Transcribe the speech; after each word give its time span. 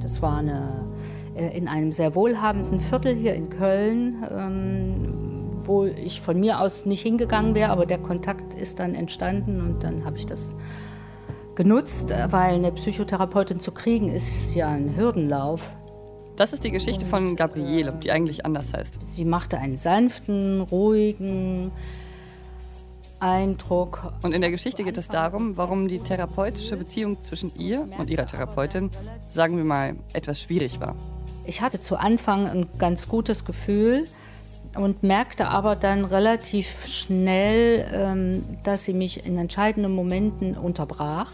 Das 0.00 0.22
war 0.22 0.38
eine, 0.38 0.84
äh, 1.36 1.56
in 1.56 1.68
einem 1.68 1.92
sehr 1.92 2.14
wohlhabenden 2.14 2.80
Viertel 2.80 3.14
hier 3.14 3.34
in 3.34 3.50
Köln, 3.50 4.24
ähm, 4.30 5.48
wo 5.64 5.84
ich 5.84 6.20
von 6.20 6.40
mir 6.40 6.60
aus 6.60 6.86
nicht 6.86 7.02
hingegangen 7.02 7.54
wäre, 7.54 7.70
aber 7.70 7.86
der 7.86 7.98
Kontakt 7.98 8.54
ist 8.54 8.80
dann 8.80 8.94
entstanden 8.94 9.60
und 9.60 9.84
dann 9.84 10.04
habe 10.04 10.16
ich 10.16 10.26
das 10.26 10.54
genutzt, 11.54 12.10
äh, 12.10 12.26
weil 12.30 12.54
eine 12.54 12.72
Psychotherapeutin 12.72 13.60
zu 13.60 13.72
kriegen 13.72 14.08
ist 14.08 14.54
ja 14.54 14.68
ein 14.68 14.96
Hürdenlauf. 14.96 15.74
Das 16.36 16.52
ist 16.52 16.62
die 16.62 16.70
Geschichte 16.70 17.04
von 17.04 17.34
Gabriele, 17.34 17.92
die 18.00 18.12
eigentlich 18.12 18.46
anders 18.46 18.72
heißt. 18.72 19.00
Sie 19.02 19.24
machte 19.24 19.58
einen 19.58 19.76
sanften, 19.76 20.60
ruhigen 20.60 21.72
Eindruck. 23.20 24.12
Und 24.22 24.32
in 24.32 24.40
der 24.40 24.50
Geschichte 24.50 24.84
geht 24.84 24.98
es 24.98 25.08
darum, 25.08 25.56
warum 25.56 25.88
die 25.88 25.98
therapeutische 25.98 26.76
Beziehung 26.76 27.20
zwischen 27.22 27.54
ihr 27.56 27.88
und 27.98 28.10
ihrer 28.10 28.26
Therapeutin, 28.26 28.90
sagen 29.32 29.56
wir 29.56 29.64
mal, 29.64 29.96
etwas 30.12 30.40
schwierig 30.40 30.80
war. 30.80 30.94
Ich 31.44 31.62
hatte 31.62 31.80
zu 31.80 31.96
Anfang 31.96 32.46
ein 32.46 32.68
ganz 32.78 33.08
gutes 33.08 33.44
Gefühl 33.44 34.06
und 34.74 35.02
merkte 35.02 35.48
aber 35.48 35.76
dann 35.76 36.04
relativ 36.04 36.86
schnell, 36.86 37.88
ähm, 37.92 38.44
dass 38.64 38.84
sie 38.84 38.92
mich 38.92 39.26
in 39.26 39.38
entscheidenden 39.38 39.94
Momenten 39.94 40.56
unterbrach 40.56 41.30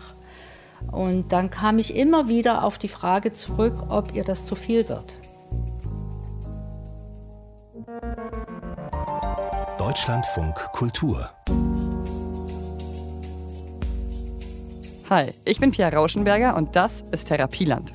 und 0.93 1.33
dann 1.33 1.51
kam 1.51 1.79
ich 1.79 1.97
immer 1.97 2.29
wieder 2.29 2.65
auf 2.65 2.79
die 2.79 2.89
Frage 2.89 3.33
zurück, 3.33 3.75
ob 3.89 4.15
ihr 4.15 4.25
das 4.25 4.45
zu 4.45 4.55
viel 4.55 4.89
wird. 4.89 5.19
Deutschlandfunk 9.79 10.55
Kultur. 10.73 11.31
Hi, 15.11 15.35
ich 15.45 15.61
bin 15.61 15.71
Pierre 15.71 15.95
Rauschenberger 15.95 16.57
und 16.57 16.77
das 16.77 17.05
ist 17.11 17.29
Therapieland. 17.29 17.93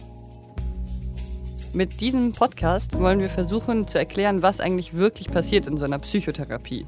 Mit 1.73 2.01
diesem 2.01 2.33
Podcast 2.33 2.99
wollen 2.99 3.19
wir 3.19 3.31
versuchen 3.31 3.87
zu 3.87 3.97
erklären, 3.97 4.43
was 4.43 4.59
eigentlich 4.59 4.93
wirklich 4.93 5.27
passiert 5.31 5.65
in 5.65 5.75
so 5.77 5.85
einer 5.85 5.97
Psychotherapie. 5.97 6.85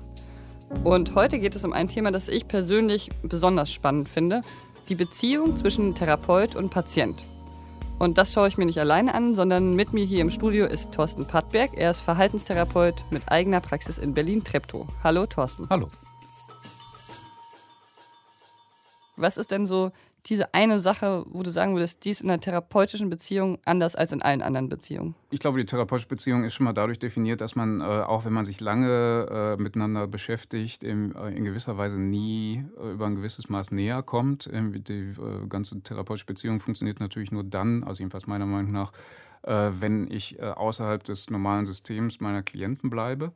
Und 0.83 1.15
heute 1.15 1.39
geht 1.39 1.55
es 1.55 1.63
um 1.63 1.73
ein 1.73 1.87
Thema, 1.87 2.11
das 2.11 2.29
ich 2.29 2.47
persönlich 2.47 3.09
besonders 3.23 3.71
spannend 3.71 4.09
finde, 4.09 4.41
die 4.89 4.95
Beziehung 4.95 5.57
zwischen 5.57 5.95
Therapeut 5.95 6.55
und 6.55 6.69
Patient. 6.69 7.23
Und 7.97 8.19
das 8.19 8.31
schaue 8.31 8.47
ich 8.47 8.59
mir 8.59 8.67
nicht 8.67 8.79
alleine 8.79 9.15
an, 9.15 9.33
sondern 9.33 9.75
mit 9.75 9.91
mir 9.91 10.05
hier 10.05 10.21
im 10.21 10.29
Studio 10.29 10.67
ist 10.67 10.91
Thorsten 10.91 11.25
Pattberg. 11.25 11.71
Er 11.75 11.89
ist 11.89 11.99
Verhaltenstherapeut 11.99 13.05
mit 13.09 13.31
eigener 13.31 13.59
Praxis 13.59 13.97
in 13.97 14.13
Berlin-Treptow. 14.13 14.85
Hallo 15.03 15.25
Thorsten. 15.25 15.67
Hallo. 15.71 15.89
Was 19.17 19.37
ist 19.37 19.51
denn 19.51 19.67
so 19.67 19.91
diese 20.27 20.53
eine 20.53 20.79
Sache, 20.79 21.25
wo 21.29 21.41
du 21.41 21.51
sagen 21.51 21.73
würdest, 21.73 22.05
die 22.05 22.11
ist 22.11 22.21
in 22.21 22.29
einer 22.29 22.39
therapeutischen 22.39 23.09
Beziehung 23.09 23.57
anders 23.65 23.95
als 23.95 24.11
in 24.11 24.21
allen 24.21 24.41
anderen 24.41 24.69
Beziehungen? 24.69 25.15
Ich 25.31 25.39
glaube, 25.39 25.57
die 25.57 25.65
therapeutische 25.65 26.07
Beziehung 26.07 26.43
ist 26.43 26.53
schon 26.53 26.65
mal 26.65 26.73
dadurch 26.73 26.99
definiert, 26.99 27.41
dass 27.41 27.55
man, 27.55 27.81
äh, 27.81 27.83
auch 27.83 28.25
wenn 28.25 28.33
man 28.33 28.45
sich 28.45 28.59
lange 28.59 29.57
äh, 29.57 29.61
miteinander 29.61 30.07
beschäftigt, 30.07 30.83
in, 30.83 31.15
äh, 31.15 31.29
in, 31.29 31.43
gewisser 31.43 31.77
Weise 31.77 31.97
nie 31.97 32.65
äh, 32.79 32.91
über 32.91 33.07
ein 33.07 33.15
gewisses 33.15 33.49
Maß 33.49 33.71
näher 33.71 34.03
kommt. 34.03 34.49
Ähm, 34.53 34.83
die 34.83 34.93
äh, 34.93 35.47
ganze 35.49 35.81
therapeutische 35.81 36.27
Beziehung 36.27 36.59
funktioniert 36.59 36.99
natürlich 36.99 37.31
nur 37.31 37.43
dann, 37.43 37.83
also 37.83 38.01
jedenfalls 38.01 38.27
meiner 38.27 38.45
Meinung 38.45 38.71
nach, 38.71 38.91
äh, 39.41 39.71
wenn 39.79 40.09
ich 40.11 40.41
außerhalb 40.41 41.03
des 41.03 41.29
normalen 41.31 41.65
Systems 41.65 42.19
meiner 42.19 42.43
Klienten 42.43 42.89
bleibe. 42.91 43.31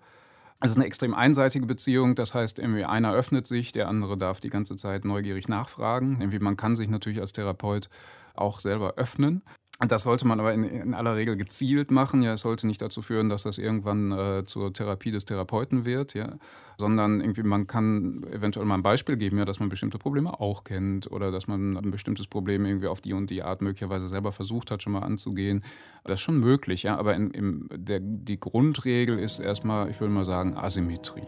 Es 0.61 0.71
ist 0.71 0.77
eine 0.77 0.85
extrem 0.85 1.13
einseitige 1.13 1.65
Beziehung. 1.65 2.15
Das 2.15 2.33
heißt, 2.33 2.59
irgendwie 2.59 2.85
einer 2.85 3.13
öffnet 3.13 3.45
sich, 3.47 3.71
der 3.71 3.87
andere 3.87 4.17
darf 4.17 4.39
die 4.39 4.49
ganze 4.49 4.77
Zeit 4.77 5.05
neugierig 5.05 5.47
nachfragen. 5.47 6.17
Irgendwie 6.19 6.39
man 6.39 6.57
kann 6.57 6.75
sich 6.75 6.87
natürlich 6.87 7.19
als 7.19 7.33
Therapeut 7.33 7.89
auch 8.35 8.59
selber 8.59 8.95
öffnen. 8.95 9.43
Das 9.79 10.03
sollte 10.03 10.25
man 10.25 10.39
aber 10.39 10.53
in, 10.53 10.63
in, 10.63 10.93
aller 10.93 11.17
Regel 11.17 11.35
gezielt 11.35 11.91
machen. 11.91 12.21
Ja, 12.21 12.33
es 12.33 12.41
sollte 12.41 12.65
nicht 12.65 12.81
dazu 12.81 13.01
führen, 13.01 13.27
dass 13.27 13.43
das 13.43 13.57
irgendwann 13.57 14.11
äh, 14.13 14.45
zur 14.45 14.71
Therapie 14.71 15.11
des 15.11 15.25
Therapeuten 15.25 15.85
wird, 15.85 16.13
ja, 16.13 16.37
sondern 16.77 17.19
irgendwie 17.19 17.43
man 17.43 17.67
kann 17.67 18.25
eventuell 18.31 18.65
mal 18.65 18.75
ein 18.75 18.83
Beispiel 18.83 19.17
geben, 19.17 19.37
ja, 19.37 19.43
dass 19.43 19.59
man 19.59 19.67
bestimmte 19.67 19.97
Probleme 19.97 20.39
auch 20.39 20.63
kennt 20.63 21.11
oder 21.11 21.29
dass 21.29 21.47
man 21.47 21.75
ein 21.75 21.91
bestimmtes 21.91 22.27
Problem 22.27 22.63
irgendwie 22.63 22.87
auf 22.87 23.01
die 23.01 23.11
und 23.11 23.29
die 23.29 23.43
Art 23.43 23.61
möglicherweise 23.61 24.07
selber 24.07 24.31
versucht 24.31 24.71
hat, 24.71 24.81
schon 24.81 24.93
mal 24.93 25.03
anzugehen. 25.03 25.61
Das 26.05 26.19
ist 26.19 26.21
schon 26.21 26.39
möglich, 26.39 26.83
ja, 26.83 26.97
aber 26.97 27.13
in, 27.13 27.31
in 27.31 27.67
der, 27.75 27.99
die 27.99 28.39
Grundregel 28.39 29.19
ist 29.19 29.39
erstmal, 29.39 29.89
ich 29.89 29.99
würde 29.99 30.13
mal 30.13 30.25
sagen, 30.25 30.55
Asymmetrie. 30.55 31.27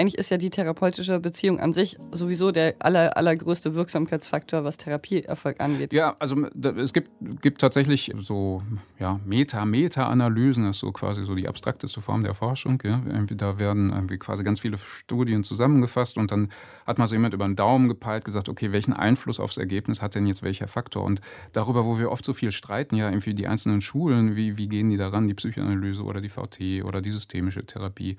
Eigentlich 0.00 0.16
ist 0.16 0.30
ja 0.30 0.38
die 0.38 0.48
therapeutische 0.48 1.20
Beziehung 1.20 1.60
an 1.60 1.74
sich 1.74 1.98
sowieso 2.10 2.52
der 2.52 2.76
aller, 2.78 3.18
allergrößte 3.18 3.74
Wirksamkeitsfaktor, 3.74 4.64
was 4.64 4.78
Therapieerfolg 4.78 5.60
angeht. 5.60 5.92
Ja, 5.92 6.16
also 6.18 6.46
es 6.78 6.94
gibt, 6.94 7.10
gibt 7.42 7.60
tatsächlich 7.60 8.10
so 8.22 8.62
ja, 8.98 9.20
Meta-Meta-Analysen, 9.26 10.64
das 10.64 10.76
ist 10.76 10.80
so 10.80 10.90
quasi 10.92 11.26
so 11.26 11.34
die 11.34 11.46
abstrakteste 11.46 12.00
Form 12.00 12.24
der 12.24 12.32
Forschung. 12.32 12.82
Ja. 12.82 13.02
Da 13.28 13.58
werden 13.58 13.90
irgendwie 13.90 14.16
quasi 14.16 14.42
ganz 14.42 14.60
viele 14.60 14.78
Studien 14.78 15.44
zusammengefasst 15.44 16.16
und 16.16 16.30
dann 16.30 16.48
hat 16.86 16.98
mal 16.98 17.06
so 17.06 17.14
jemand 17.14 17.34
über 17.34 17.44
den 17.44 17.56
Daumen 17.56 17.88
gepeilt, 17.88 18.24
gesagt, 18.24 18.48
okay, 18.48 18.72
welchen 18.72 18.94
Einfluss 18.94 19.38
aufs 19.38 19.58
Ergebnis 19.58 20.00
hat 20.00 20.14
denn 20.14 20.26
jetzt 20.26 20.42
welcher 20.42 20.66
Faktor? 20.66 21.04
Und 21.04 21.20
darüber, 21.52 21.84
wo 21.84 21.98
wir 21.98 22.10
oft 22.10 22.24
so 22.24 22.32
viel 22.32 22.52
streiten, 22.52 22.96
ja, 22.96 23.10
irgendwie 23.10 23.34
die 23.34 23.46
einzelnen 23.46 23.82
Schulen, 23.82 24.34
wie, 24.34 24.56
wie 24.56 24.68
gehen 24.68 24.88
die 24.88 24.96
daran, 24.96 25.28
die 25.28 25.34
Psychoanalyse 25.34 26.02
oder 26.02 26.22
die 26.22 26.30
VT 26.30 26.84
oder 26.86 27.02
die 27.02 27.10
systemische 27.10 27.66
Therapie 27.66 28.16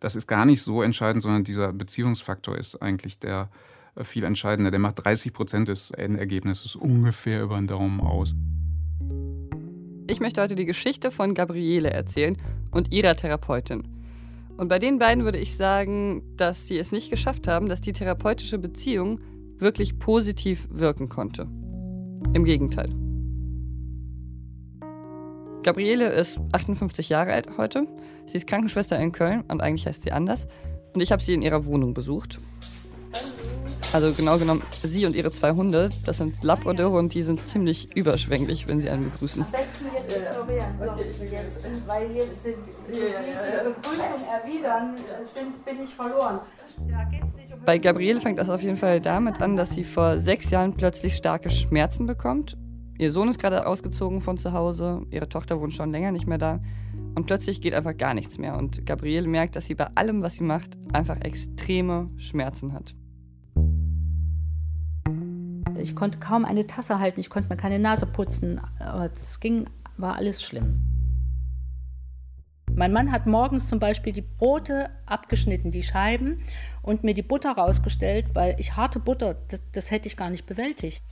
das 0.00 0.16
ist 0.16 0.26
gar 0.26 0.46
nicht 0.46 0.62
so 0.62 0.82
entscheidend, 0.82 1.22
sondern 1.22 1.44
dieser 1.44 1.72
Beziehungsfaktor 1.72 2.56
ist 2.56 2.82
eigentlich 2.82 3.18
der 3.18 3.50
äh, 3.94 4.04
viel 4.04 4.24
entscheidender. 4.24 4.70
Der 4.70 4.80
macht 4.80 5.04
30 5.04 5.32
Prozent 5.32 5.68
des 5.68 5.90
Endergebnisses 5.90 6.74
ungefähr 6.74 7.42
über 7.42 7.56
den 7.56 7.66
Daumen 7.66 8.00
aus. 8.00 8.34
Ich 10.08 10.18
möchte 10.18 10.42
heute 10.42 10.56
die 10.56 10.66
Geschichte 10.66 11.10
von 11.10 11.34
Gabriele 11.34 11.90
erzählen 11.90 12.36
und 12.72 12.92
ihrer 12.92 13.14
Therapeutin. 13.14 13.86
Und 14.56 14.68
bei 14.68 14.78
den 14.78 14.98
beiden 14.98 15.24
würde 15.24 15.38
ich 15.38 15.56
sagen, 15.56 16.22
dass 16.36 16.66
sie 16.66 16.78
es 16.78 16.92
nicht 16.92 17.10
geschafft 17.10 17.46
haben, 17.46 17.68
dass 17.68 17.80
die 17.80 17.92
therapeutische 17.92 18.58
Beziehung 18.58 19.20
wirklich 19.56 19.98
positiv 19.98 20.66
wirken 20.70 21.08
konnte. 21.08 21.42
Im 22.34 22.44
Gegenteil. 22.44 22.99
Gabriele 25.62 26.08
ist 26.08 26.40
58 26.52 27.10
Jahre 27.10 27.32
alt 27.32 27.48
heute. 27.58 27.86
Sie 28.24 28.38
ist 28.38 28.46
Krankenschwester 28.46 28.98
in 28.98 29.12
Köln 29.12 29.44
und 29.48 29.60
eigentlich 29.60 29.86
heißt 29.86 30.02
sie 30.02 30.12
anders. 30.12 30.48
Und 30.94 31.02
ich 31.02 31.12
habe 31.12 31.22
sie 31.22 31.34
in 31.34 31.42
ihrer 31.42 31.66
Wohnung 31.66 31.92
besucht. 31.92 32.38
Also 33.92 34.12
genau 34.12 34.38
genommen, 34.38 34.62
sie 34.84 35.04
und 35.04 35.16
ihre 35.16 35.32
zwei 35.32 35.50
Hunde, 35.50 35.90
das 36.06 36.18
sind 36.18 36.42
Labradore 36.44 36.96
und 36.96 37.12
die 37.12 37.22
sind 37.22 37.40
ziemlich 37.40 37.94
überschwänglich, 37.96 38.68
wenn 38.68 38.80
sie 38.80 38.88
einen 38.88 39.10
begrüßen. 39.10 39.42
Am 39.42 39.50
besten 39.50 39.86
jetzt 39.92 40.16
ignorieren. 40.16 40.78
So, 40.78 41.24
jetzt, 41.24 41.88
weil 41.88 42.08
hier 42.08 42.24
sind, 42.42 42.56
wie 42.86 42.94
sie 42.94 43.64
Begrüßung 43.64 44.26
erwidern, 44.32 44.94
sind, 45.34 45.64
bin 45.64 45.84
ich 45.84 45.90
verloren. 45.92 46.40
Bei 47.66 47.78
Gabriele 47.78 48.20
fängt 48.20 48.38
das 48.38 48.48
auf 48.48 48.62
jeden 48.62 48.76
Fall 48.76 49.00
damit 49.00 49.42
an, 49.42 49.56
dass 49.56 49.70
sie 49.74 49.84
vor 49.84 50.18
sechs 50.18 50.50
Jahren 50.50 50.72
plötzlich 50.72 51.16
starke 51.16 51.50
Schmerzen 51.50 52.06
bekommt 52.06 52.56
Ihr 53.00 53.10
Sohn 53.10 53.30
ist 53.30 53.38
gerade 53.38 53.66
ausgezogen 53.66 54.20
von 54.20 54.36
zu 54.36 54.52
Hause, 54.52 55.06
ihre 55.10 55.26
Tochter 55.26 55.58
wohnt 55.58 55.72
schon 55.72 55.90
länger 55.90 56.12
nicht 56.12 56.26
mehr 56.26 56.36
da 56.36 56.60
und 57.14 57.24
plötzlich 57.24 57.62
geht 57.62 57.72
einfach 57.72 57.96
gar 57.96 58.12
nichts 58.12 58.36
mehr 58.36 58.58
und 58.58 58.84
Gabriele 58.84 59.26
merkt, 59.26 59.56
dass 59.56 59.64
sie 59.64 59.74
bei 59.74 59.86
allem, 59.94 60.20
was 60.20 60.34
sie 60.34 60.44
macht, 60.44 60.76
einfach 60.92 61.16
extreme 61.22 62.10
Schmerzen 62.18 62.74
hat. 62.74 62.94
Ich 65.78 65.96
konnte 65.96 66.18
kaum 66.18 66.44
eine 66.44 66.66
Tasse 66.66 66.98
halten, 66.98 67.20
ich 67.20 67.30
konnte 67.30 67.48
mir 67.48 67.56
keine 67.56 67.78
Nase 67.78 68.04
putzen, 68.04 68.60
es 69.14 69.40
ging, 69.40 69.64
war 69.96 70.16
alles 70.16 70.42
schlimm. 70.42 70.82
Mein 72.74 72.92
Mann 72.92 73.12
hat 73.12 73.26
morgens 73.26 73.68
zum 73.68 73.78
Beispiel 73.78 74.12
die 74.12 74.20
Brote 74.20 74.90
abgeschnitten, 75.06 75.70
die 75.70 75.82
Scheiben, 75.82 76.42
und 76.82 77.02
mir 77.02 77.14
die 77.14 77.22
Butter 77.22 77.52
rausgestellt, 77.52 78.34
weil 78.34 78.56
ich 78.58 78.76
harte 78.76 79.00
Butter, 79.00 79.38
das, 79.48 79.62
das 79.72 79.90
hätte 79.90 80.06
ich 80.06 80.18
gar 80.18 80.28
nicht 80.28 80.44
bewältigt. 80.44 81.02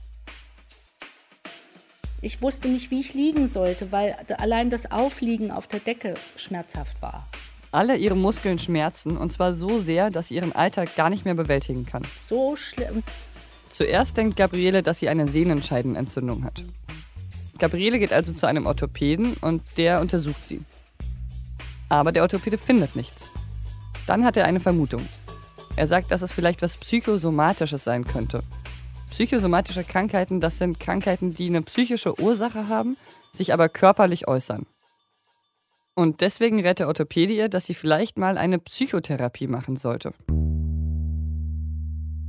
Ich 2.21 2.41
wusste 2.41 2.67
nicht, 2.67 2.91
wie 2.91 2.99
ich 2.99 3.13
liegen 3.13 3.49
sollte, 3.49 3.91
weil 3.91 4.15
allein 4.37 4.69
das 4.69 4.91
Aufliegen 4.91 5.51
auf 5.51 5.67
der 5.67 5.79
Decke 5.79 6.15
schmerzhaft 6.35 7.01
war. 7.01 7.27
Alle 7.71 7.95
ihre 7.95 8.15
Muskeln 8.15 8.59
schmerzen 8.59 9.15
und 9.15 9.31
zwar 9.31 9.53
so 9.53 9.79
sehr, 9.79 10.09
dass 10.09 10.27
sie 10.27 10.35
ihren 10.35 10.53
Alltag 10.53 10.95
gar 10.95 11.09
nicht 11.09 11.23
mehr 11.23 11.35
bewältigen 11.35 11.85
kann. 11.85 12.03
So 12.25 12.55
schlimm. 12.55 13.03
Zuerst 13.71 14.17
denkt 14.17 14.35
Gabriele, 14.35 14.83
dass 14.83 14.99
sie 14.99 15.07
eine 15.07 15.27
Sehnenscheidenentzündung 15.27 16.43
hat. 16.43 16.63
Gabriele 17.59 17.99
geht 17.99 18.11
also 18.11 18.33
zu 18.33 18.47
einem 18.47 18.65
Orthopäden 18.65 19.33
und 19.41 19.61
der 19.77 20.01
untersucht 20.01 20.45
sie. 20.47 20.61
Aber 21.87 22.11
der 22.11 22.23
Orthopäde 22.23 22.57
findet 22.57 22.95
nichts. 22.95 23.29
Dann 24.07 24.25
hat 24.25 24.35
er 24.35 24.45
eine 24.45 24.59
Vermutung. 24.59 25.07
Er 25.75 25.87
sagt, 25.87 26.11
dass 26.11 26.21
es 26.21 26.33
vielleicht 26.33 26.61
was 26.61 26.77
Psychosomatisches 26.77 27.83
sein 27.83 28.03
könnte. 28.03 28.43
Psychosomatische 29.11 29.83
Krankheiten, 29.83 30.39
das 30.39 30.57
sind 30.57 30.79
Krankheiten, 30.79 31.33
die 31.33 31.47
eine 31.47 31.61
psychische 31.61 32.19
Ursache 32.19 32.67
haben, 32.67 32.97
sich 33.33 33.53
aber 33.53 33.69
körperlich 33.69 34.27
äußern. 34.27 34.65
Und 35.95 36.21
deswegen 36.21 36.61
rät 36.61 36.79
der 36.79 36.87
Orthopädie, 36.87 37.49
dass 37.49 37.65
sie 37.65 37.73
vielleicht 37.73 38.17
mal 38.17 38.37
eine 38.37 38.59
Psychotherapie 38.59 39.47
machen 39.47 39.75
sollte. 39.75 40.13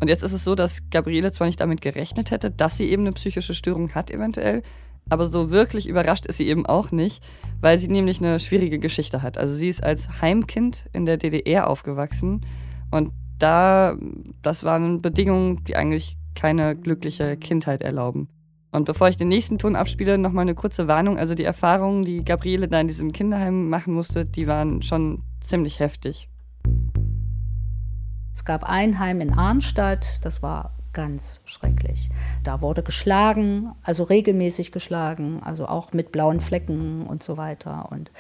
Und 0.01 0.09
jetzt 0.09 0.25
ist 0.25 0.33
es 0.33 0.45
so, 0.45 0.55
dass 0.55 0.81
Gabriele 0.91 1.31
zwar 1.31 1.47
nicht 1.47 1.61
damit 1.61 1.81
gerechnet 1.81 2.31
hätte, 2.31 2.51
dass 2.51 2.77
sie 2.77 2.91
eben 2.91 3.03
eine 3.03 3.13
psychische 3.13 3.55
Störung 3.55 3.95
hat 3.95 4.11
eventuell, 4.11 4.63
aber 5.09 5.27
so 5.27 5.51
wirklich 5.51 5.89
überrascht 5.89 6.27
ist 6.27 6.39
sie 6.39 6.49
eben 6.49 6.67
auch 6.67 6.91
nicht, 6.91 7.23
weil 7.61 7.79
sie 7.79 7.89
nämlich 7.89 8.21
eine 8.21 8.41
schwierige 8.41 8.79
Geschichte 8.79 9.23
hat. 9.23 9.39
Also 9.39 9.55
sie 9.55 9.69
ist 9.69 9.83
als 9.83 10.21
Heimkind 10.21 10.87
in 10.93 11.05
der 11.05 11.19
DDR 11.19 11.69
aufgewachsen 11.69 12.47
und 12.91 13.13
da, 13.39 13.97
das 14.43 14.65
waren 14.65 14.99
Bedingungen, 14.99 15.65
die 15.65 15.77
eigentlich 15.77 16.17
keine 16.41 16.75
glückliche 16.75 17.37
Kindheit 17.37 17.83
erlauben. 17.83 18.29
Und 18.73 18.87
bevor 18.87 19.09
ich 19.09 19.19
den 19.19 19.29
nächsten 19.29 19.59
Ton 19.59 19.77
abspiele, 19.77 20.17
nochmal 20.17 20.43
eine 20.43 20.55
kurze 20.55 20.89
Warnung. 20.89 21.19
Also 21.19 21.35
die 21.35 21.45
Erfahrungen, 21.45 22.03
die 22.03 22.25
Gabriele 22.25 22.67
da 22.67 22.81
in 22.81 22.89
diesem 22.89 23.13
Kinderheim 23.13 23.69
machen 23.69 23.93
musste, 23.93 24.25
die 24.25 24.47
waren 24.47 24.81
schon 24.81 25.23
ziemlich 25.41 25.81
heftig. 25.81 26.29
Es 28.33 28.45
gab 28.47 28.65
ein 28.65 28.99
Heim 28.99 29.21
in 29.21 29.35
Arnstadt, 29.35 30.25
das 30.25 30.43
war 30.43 30.73
ganz 30.95 31.43
schrecklich. 31.45 32.09
Da 32.43 32.63
wurde 32.63 32.83
geschlagen, 32.83 33.73
also 33.83 34.05
regelmäßig 34.05 34.73
geschlagen, 34.73 35.43
also 35.43 35.67
auch 35.67 35.93
mit 35.93 36.11
blauen 36.11 36.41
Flecken 36.41 37.07
und 37.07 37.23
so 37.23 37.37
weiter. 37.37 37.93
Und 37.93 38.11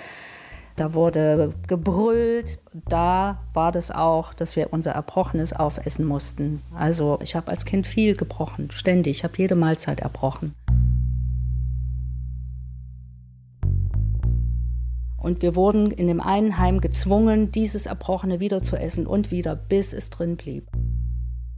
da 0.77 0.95
wurde 0.95 1.53
gebrüllt. 1.67 2.59
Da 2.89 3.43
war 3.53 3.73
das 3.73 3.91
auch, 3.91 4.33
dass 4.35 4.57
wir 4.57 4.73
unser 4.73 4.93
Erbrochenes 4.93 5.53
aufessen 5.53 6.07
mussten. 6.07 6.63
Also 6.75 7.19
ich 7.23 7.37
habe 7.37 7.49
als 7.49 7.65
Kind 7.65 7.87
viel 7.87 8.17
gebrochen, 8.17 8.71
ständig. 8.71 9.19
Ich 9.19 9.25
habe 9.25 9.35
jede 9.37 9.55
Mahlzeit 9.55 10.01
erbrochen. 10.01 10.55
Und 15.19 15.43
wir 15.43 15.55
wurden 15.55 15.91
in 15.91 16.07
dem 16.07 16.21
einen 16.21 16.59
Heim 16.59 16.81
gezwungen, 16.81 17.51
dieses 17.51 17.87
Erbrochene 17.87 18.41
wieder 18.41 18.63
zu 18.63 18.77
essen 18.77 19.07
und 19.07 19.31
wieder, 19.31 19.55
bis 19.55 19.93
es 19.93 20.09
drin 20.09 20.37
blieb. 20.37 20.67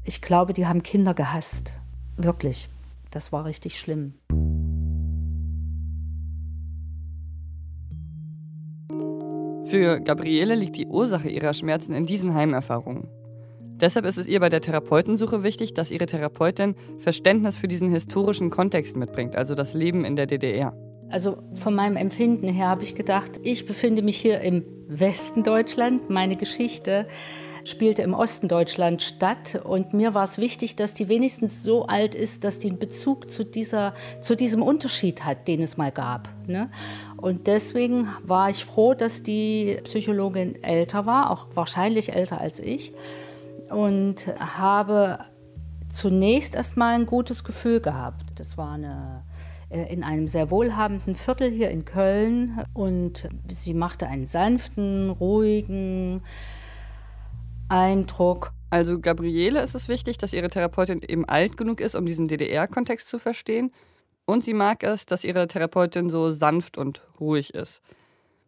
Ich 0.04 0.20
glaube, 0.20 0.52
die 0.52 0.66
haben 0.66 0.82
Kinder 0.82 1.14
gehasst. 1.14 1.72
Wirklich. 2.16 2.68
Das 3.12 3.30
war 3.30 3.44
richtig 3.44 3.78
schlimm. 3.78 4.14
Für 9.72 10.00
Gabriele 10.00 10.54
liegt 10.54 10.76
die 10.76 10.86
Ursache 10.86 11.30
ihrer 11.30 11.54
Schmerzen 11.54 11.94
in 11.94 12.04
diesen 12.04 12.34
Heimerfahrungen. 12.34 13.08
Deshalb 13.80 14.04
ist 14.04 14.18
es 14.18 14.26
ihr 14.26 14.38
bei 14.38 14.50
der 14.50 14.60
Therapeutensuche 14.60 15.42
wichtig, 15.42 15.72
dass 15.72 15.90
ihre 15.90 16.04
Therapeutin 16.04 16.74
Verständnis 16.98 17.56
für 17.56 17.68
diesen 17.68 17.88
historischen 17.88 18.50
Kontext 18.50 18.98
mitbringt, 18.98 19.34
also 19.34 19.54
das 19.54 19.72
Leben 19.72 20.04
in 20.04 20.14
der 20.14 20.26
DDR. 20.26 20.76
Also 21.08 21.38
von 21.54 21.74
meinem 21.74 21.96
Empfinden 21.96 22.48
her 22.48 22.68
habe 22.68 22.82
ich 22.82 22.96
gedacht, 22.96 23.40
ich 23.42 23.64
befinde 23.64 24.02
mich 24.02 24.18
hier 24.18 24.42
im 24.42 24.62
Westen 24.88 25.42
Deutschland, 25.42 26.10
meine 26.10 26.36
Geschichte 26.36 27.06
spielte 27.64 28.02
im 28.02 28.14
Osten 28.14 28.48
Deutschland 28.48 29.02
statt. 29.02 29.60
Und 29.64 29.94
mir 29.94 30.14
war 30.14 30.24
es 30.24 30.38
wichtig, 30.38 30.76
dass 30.76 30.94
die 30.94 31.08
wenigstens 31.08 31.62
so 31.62 31.86
alt 31.86 32.14
ist, 32.14 32.44
dass 32.44 32.58
die 32.58 32.68
einen 32.68 32.78
Bezug 32.78 33.30
zu, 33.30 33.44
dieser, 33.44 33.94
zu 34.20 34.34
diesem 34.34 34.62
Unterschied 34.62 35.24
hat, 35.24 35.48
den 35.48 35.62
es 35.62 35.76
mal 35.76 35.90
gab. 35.90 36.28
Ne? 36.46 36.70
Und 37.16 37.46
deswegen 37.46 38.08
war 38.24 38.50
ich 38.50 38.64
froh, 38.64 38.94
dass 38.94 39.22
die 39.22 39.78
Psychologin 39.84 40.62
älter 40.62 41.06
war, 41.06 41.30
auch 41.30 41.46
wahrscheinlich 41.54 42.12
älter 42.12 42.40
als 42.40 42.58
ich. 42.58 42.92
Und 43.70 44.26
habe 44.38 45.18
zunächst 45.90 46.54
erstmal 46.54 46.94
ein 46.94 47.06
gutes 47.06 47.44
Gefühl 47.44 47.80
gehabt. 47.80 48.26
Das 48.36 48.58
war 48.58 48.72
eine 48.72 49.22
äh, 49.72 49.92
in 49.92 50.04
einem 50.04 50.28
sehr 50.28 50.50
wohlhabenden 50.50 51.16
Viertel 51.16 51.50
hier 51.50 51.70
in 51.70 51.84
Köln 51.84 52.62
und 52.74 53.28
sie 53.50 53.74
machte 53.74 54.06
einen 54.06 54.26
sanften, 54.26 55.10
ruhigen, 55.10 56.22
Eindruck. 57.72 58.52
Also 58.68 59.00
Gabriele 59.00 59.62
ist 59.62 59.74
es 59.74 59.88
wichtig, 59.88 60.18
dass 60.18 60.34
ihre 60.34 60.48
Therapeutin 60.48 61.00
eben 61.00 61.24
alt 61.24 61.56
genug 61.56 61.80
ist, 61.80 61.94
um 61.94 62.04
diesen 62.04 62.28
DDR-Kontext 62.28 63.08
zu 63.08 63.18
verstehen. 63.18 63.72
Und 64.26 64.44
sie 64.44 64.52
mag 64.52 64.82
es, 64.82 65.06
dass 65.06 65.24
ihre 65.24 65.48
Therapeutin 65.48 66.10
so 66.10 66.30
sanft 66.30 66.76
und 66.76 67.02
ruhig 67.18 67.54
ist. 67.54 67.80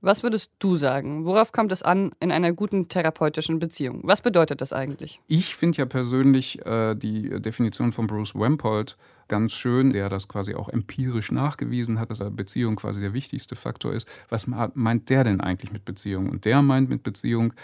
Was 0.02 0.22
würdest 0.22 0.50
du 0.58 0.76
sagen? 0.76 1.24
Worauf 1.24 1.52
kommt 1.52 1.72
es 1.72 1.82
an 1.82 2.10
in 2.20 2.30
einer 2.30 2.52
guten 2.52 2.90
therapeutischen 2.90 3.58
Beziehung? 3.58 4.00
Was 4.04 4.20
bedeutet 4.20 4.60
das 4.60 4.74
eigentlich? 4.74 5.18
Ich 5.26 5.56
finde 5.56 5.78
ja 5.78 5.86
persönlich 5.86 6.64
äh, 6.66 6.94
die 6.94 7.40
Definition 7.40 7.92
von 7.92 8.06
Bruce 8.06 8.34
Wampold 8.34 8.98
ganz 9.28 9.54
schön, 9.54 9.94
der 9.94 10.10
das 10.10 10.28
quasi 10.28 10.54
auch 10.54 10.68
empirisch 10.68 11.32
nachgewiesen 11.32 11.98
hat, 11.98 12.10
dass 12.10 12.22
Beziehung 12.36 12.76
quasi 12.76 13.00
der 13.00 13.14
wichtigste 13.14 13.56
Faktor 13.56 13.94
ist. 13.94 14.06
Was 14.28 14.46
meint 14.46 15.08
der 15.08 15.24
denn 15.24 15.40
eigentlich 15.40 15.72
mit 15.72 15.86
Beziehung? 15.86 16.28
Und 16.28 16.44
der 16.44 16.60
meint 16.60 16.90
mit 16.90 17.02
Beziehung 17.02 17.54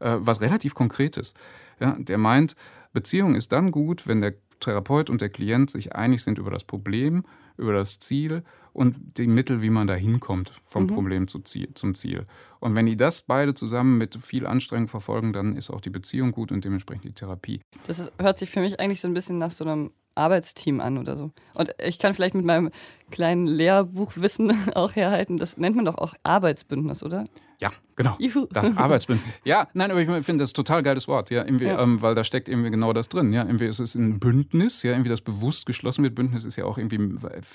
äh, 0.00 0.16
was 0.18 0.40
relativ 0.40 0.74
Konkretes. 0.74 1.34
Ja, 1.78 1.96
der 1.98 2.18
meint, 2.18 2.56
Beziehung 2.92 3.34
ist 3.34 3.52
dann 3.52 3.70
gut, 3.70 4.06
wenn 4.06 4.20
der 4.20 4.34
Therapeut 4.60 5.10
und 5.10 5.20
der 5.20 5.30
Klient 5.30 5.70
sich 5.70 5.94
einig 5.94 6.22
sind 6.22 6.38
über 6.38 6.50
das 6.50 6.64
Problem, 6.64 7.24
über 7.56 7.72
das 7.72 7.98
Ziel 7.98 8.42
und 8.72 9.18
die 9.18 9.26
Mittel, 9.26 9.62
wie 9.62 9.70
man 9.70 9.86
da 9.86 9.94
hinkommt 9.94 10.52
vom 10.64 10.84
mhm. 10.84 10.88
Problem 10.88 11.28
zum 11.28 11.44
Ziel. 11.44 12.26
Und 12.60 12.76
wenn 12.76 12.86
die 12.86 12.96
das 12.96 13.22
beide 13.22 13.54
zusammen 13.54 13.98
mit 13.98 14.16
viel 14.22 14.46
Anstrengung 14.46 14.88
verfolgen, 14.88 15.32
dann 15.32 15.56
ist 15.56 15.70
auch 15.70 15.80
die 15.80 15.90
Beziehung 15.90 16.32
gut 16.32 16.52
und 16.52 16.64
dementsprechend 16.64 17.04
die 17.04 17.12
Therapie. 17.12 17.60
Das 17.86 17.98
ist, 17.98 18.12
hört 18.20 18.38
sich 18.38 18.50
für 18.50 18.60
mich 18.60 18.78
eigentlich 18.78 19.00
so 19.00 19.08
ein 19.08 19.14
bisschen 19.14 19.38
nach 19.38 19.50
so 19.50 19.64
einem 19.64 19.90
Arbeitsteam 20.14 20.80
an 20.80 20.98
oder 20.98 21.16
so. 21.16 21.30
Und 21.54 21.74
ich 21.82 21.98
kann 21.98 22.14
vielleicht 22.14 22.34
mit 22.34 22.44
meinem 22.44 22.70
kleinen 23.10 23.46
Lehrbuchwissen 23.46 24.52
auch 24.74 24.94
herhalten, 24.94 25.36
das 25.36 25.56
nennt 25.56 25.76
man 25.76 25.84
doch 25.84 25.98
auch 25.98 26.14
Arbeitsbündnis, 26.22 27.02
oder? 27.02 27.24
Ja, 27.60 27.72
genau. 27.94 28.16
Juhu. 28.18 28.46
Das 28.50 28.76
Arbeitsbündnis. 28.76 29.34
Ja, 29.44 29.68
nein, 29.74 29.90
aber 29.90 30.00
ich 30.00 30.24
finde 30.24 30.42
das 30.44 30.52
total 30.52 30.82
geiles 30.82 31.08
Wort, 31.08 31.30
ja, 31.30 31.44
irgendwie, 31.44 31.66
ja. 31.66 31.80
Ähm, 31.80 32.00
weil 32.00 32.14
da 32.14 32.24
steckt 32.24 32.48
irgendwie 32.48 32.70
genau 32.70 32.92
das 32.92 33.08
drin. 33.08 33.32
Ja, 33.32 33.44
irgendwie 33.44 33.66
ist 33.66 33.80
es 33.80 33.94
ein 33.94 34.18
Bündnis, 34.18 34.82
ja, 34.82 34.92
irgendwie 34.92 35.10
das 35.10 35.20
bewusst 35.20 35.66
geschlossen 35.66 36.02
wird. 36.02 36.14
Bündnis 36.14 36.44
ist 36.44 36.56
ja 36.56 36.64
auch 36.64 36.78
irgendwie, 36.78 36.98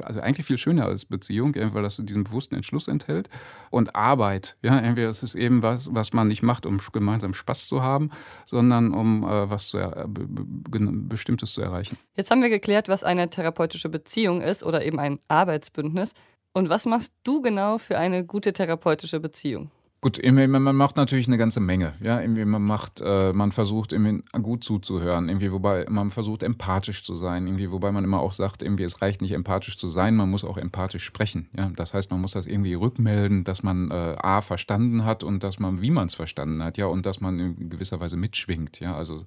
also 0.03 0.21
eigentlich 0.21 0.45
viel 0.45 0.59
schöner 0.59 0.85
als 0.85 1.05
Beziehung, 1.05 1.55
ja, 1.55 1.73
weil 1.73 1.81
das 1.81 1.97
diesen 1.97 2.23
bewussten 2.23 2.55
Entschluss 2.55 2.87
enthält. 2.87 3.29
Und 3.71 3.95
Arbeit, 3.95 4.57
ja, 4.61 4.79
irgendwie, 4.79 5.03
das 5.03 5.23
ist 5.23 5.33
eben 5.35 5.63
was, 5.63 5.93
was 5.93 6.13
man 6.13 6.27
nicht 6.27 6.43
macht, 6.43 6.67
um 6.67 6.77
gemeinsam 6.93 7.33
Spaß 7.33 7.67
zu 7.67 7.81
haben, 7.81 8.11
sondern 8.45 8.93
um 8.93 9.23
äh, 9.23 9.49
was 9.49 9.69
zu, 9.69 9.79
äh, 9.79 10.05
Bestimmtes 10.07 11.53
zu 11.53 11.61
erreichen. 11.61 11.97
Jetzt 12.15 12.29
haben 12.29 12.43
wir 12.43 12.49
geklärt, 12.49 12.89
was 12.89 13.03
eine 13.03 13.29
therapeutische 13.29 13.89
Beziehung 13.89 14.41
ist 14.41 14.63
oder 14.63 14.85
eben 14.85 14.99
ein 14.99 15.19
Arbeitsbündnis. 15.27 16.13
Und 16.53 16.69
was 16.69 16.85
machst 16.85 17.13
du 17.23 17.41
genau 17.41 17.77
für 17.77 17.97
eine 17.97 18.23
gute 18.23 18.53
therapeutische 18.53 19.19
Beziehung? 19.19 19.71
Gut, 20.05 20.19
man 20.23 20.75
macht 20.75 20.97
natürlich 20.97 21.25
eine 21.25 21.39
ganze 21.39 21.59
Menge. 21.59 21.95
Ja, 21.99 22.21
irgendwie 22.21 22.45
man 22.45 22.61
macht, 22.61 23.01
äh, 23.03 23.33
man 23.33 23.51
versucht 23.51 23.91
gut 24.39 24.63
zuzuhören, 24.63 25.29
irgendwie 25.29 25.51
wobei 25.51 25.87
man 25.89 26.11
versucht 26.11 26.43
empathisch 26.43 27.03
zu 27.03 27.15
sein, 27.15 27.47
irgendwie 27.47 27.71
wobei 27.71 27.91
man 27.91 28.03
immer 28.03 28.19
auch 28.19 28.33
sagt, 28.33 28.61
irgendwie 28.61 28.83
es 28.83 29.01
reicht 29.01 29.23
nicht 29.23 29.31
empathisch 29.31 29.79
zu 29.79 29.89
sein, 29.89 30.15
man 30.15 30.29
muss 30.29 30.45
auch 30.45 30.59
empathisch 30.59 31.03
sprechen. 31.03 31.49
Ja, 31.57 31.71
das 31.75 31.95
heißt, 31.95 32.11
man 32.11 32.21
muss 32.21 32.33
das 32.33 32.45
irgendwie 32.45 32.75
rückmelden, 32.75 33.45
dass 33.45 33.63
man 33.63 33.89
äh, 33.89 34.15
a 34.19 34.41
verstanden 34.41 35.05
hat 35.05 35.23
und 35.23 35.41
dass 35.41 35.57
man 35.57 35.81
wie 35.81 35.89
man 35.89 36.05
es 36.05 36.13
verstanden 36.13 36.63
hat, 36.63 36.77
ja, 36.77 36.85
und 36.85 37.07
dass 37.07 37.19
man 37.19 37.39
in 37.39 37.69
gewisser 37.71 37.99
Weise 37.99 38.15
mitschwingt. 38.15 38.79
Ja, 38.81 38.95
also 38.95 39.25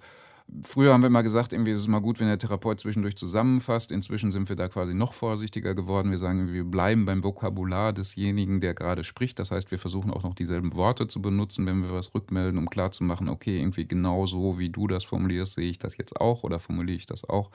Früher 0.62 0.94
haben 0.94 1.02
wir 1.02 1.10
mal 1.10 1.22
gesagt, 1.22 1.52
irgendwie 1.52 1.72
ist 1.72 1.80
es 1.80 1.88
mal 1.88 2.00
gut, 2.00 2.20
wenn 2.20 2.26
der 2.26 2.38
Therapeut 2.38 2.80
zwischendurch 2.80 3.16
zusammenfasst. 3.16 3.92
Inzwischen 3.92 4.32
sind 4.32 4.48
wir 4.48 4.56
da 4.56 4.68
quasi 4.68 4.94
noch 4.94 5.12
vorsichtiger 5.12 5.74
geworden. 5.74 6.10
Wir 6.10 6.18
sagen, 6.18 6.52
wir 6.52 6.64
bleiben 6.64 7.04
beim 7.04 7.22
Vokabular 7.22 7.92
desjenigen, 7.92 8.60
der 8.60 8.72
gerade 8.72 9.04
spricht. 9.04 9.38
Das 9.38 9.50
heißt, 9.50 9.70
wir 9.70 9.78
versuchen 9.78 10.10
auch 10.10 10.22
noch 10.22 10.34
dieselben 10.34 10.74
Worte 10.74 11.06
zu 11.06 11.20
benutzen, 11.20 11.66
wenn 11.66 11.82
wir 11.82 11.92
was 11.92 12.14
rückmelden, 12.14 12.58
um 12.58 12.70
klarzumachen, 12.70 13.28
okay, 13.28 13.58
irgendwie 13.58 13.86
genau 13.86 14.24
so, 14.24 14.58
wie 14.58 14.70
du 14.70 14.86
das 14.86 15.04
formulierst, 15.04 15.54
sehe 15.54 15.68
ich 15.70 15.78
das 15.78 15.98
jetzt 15.98 16.18
auch 16.18 16.44
oder 16.44 16.58
formuliere 16.58 16.96
ich 16.96 17.06
das 17.06 17.28
auch. 17.28 17.50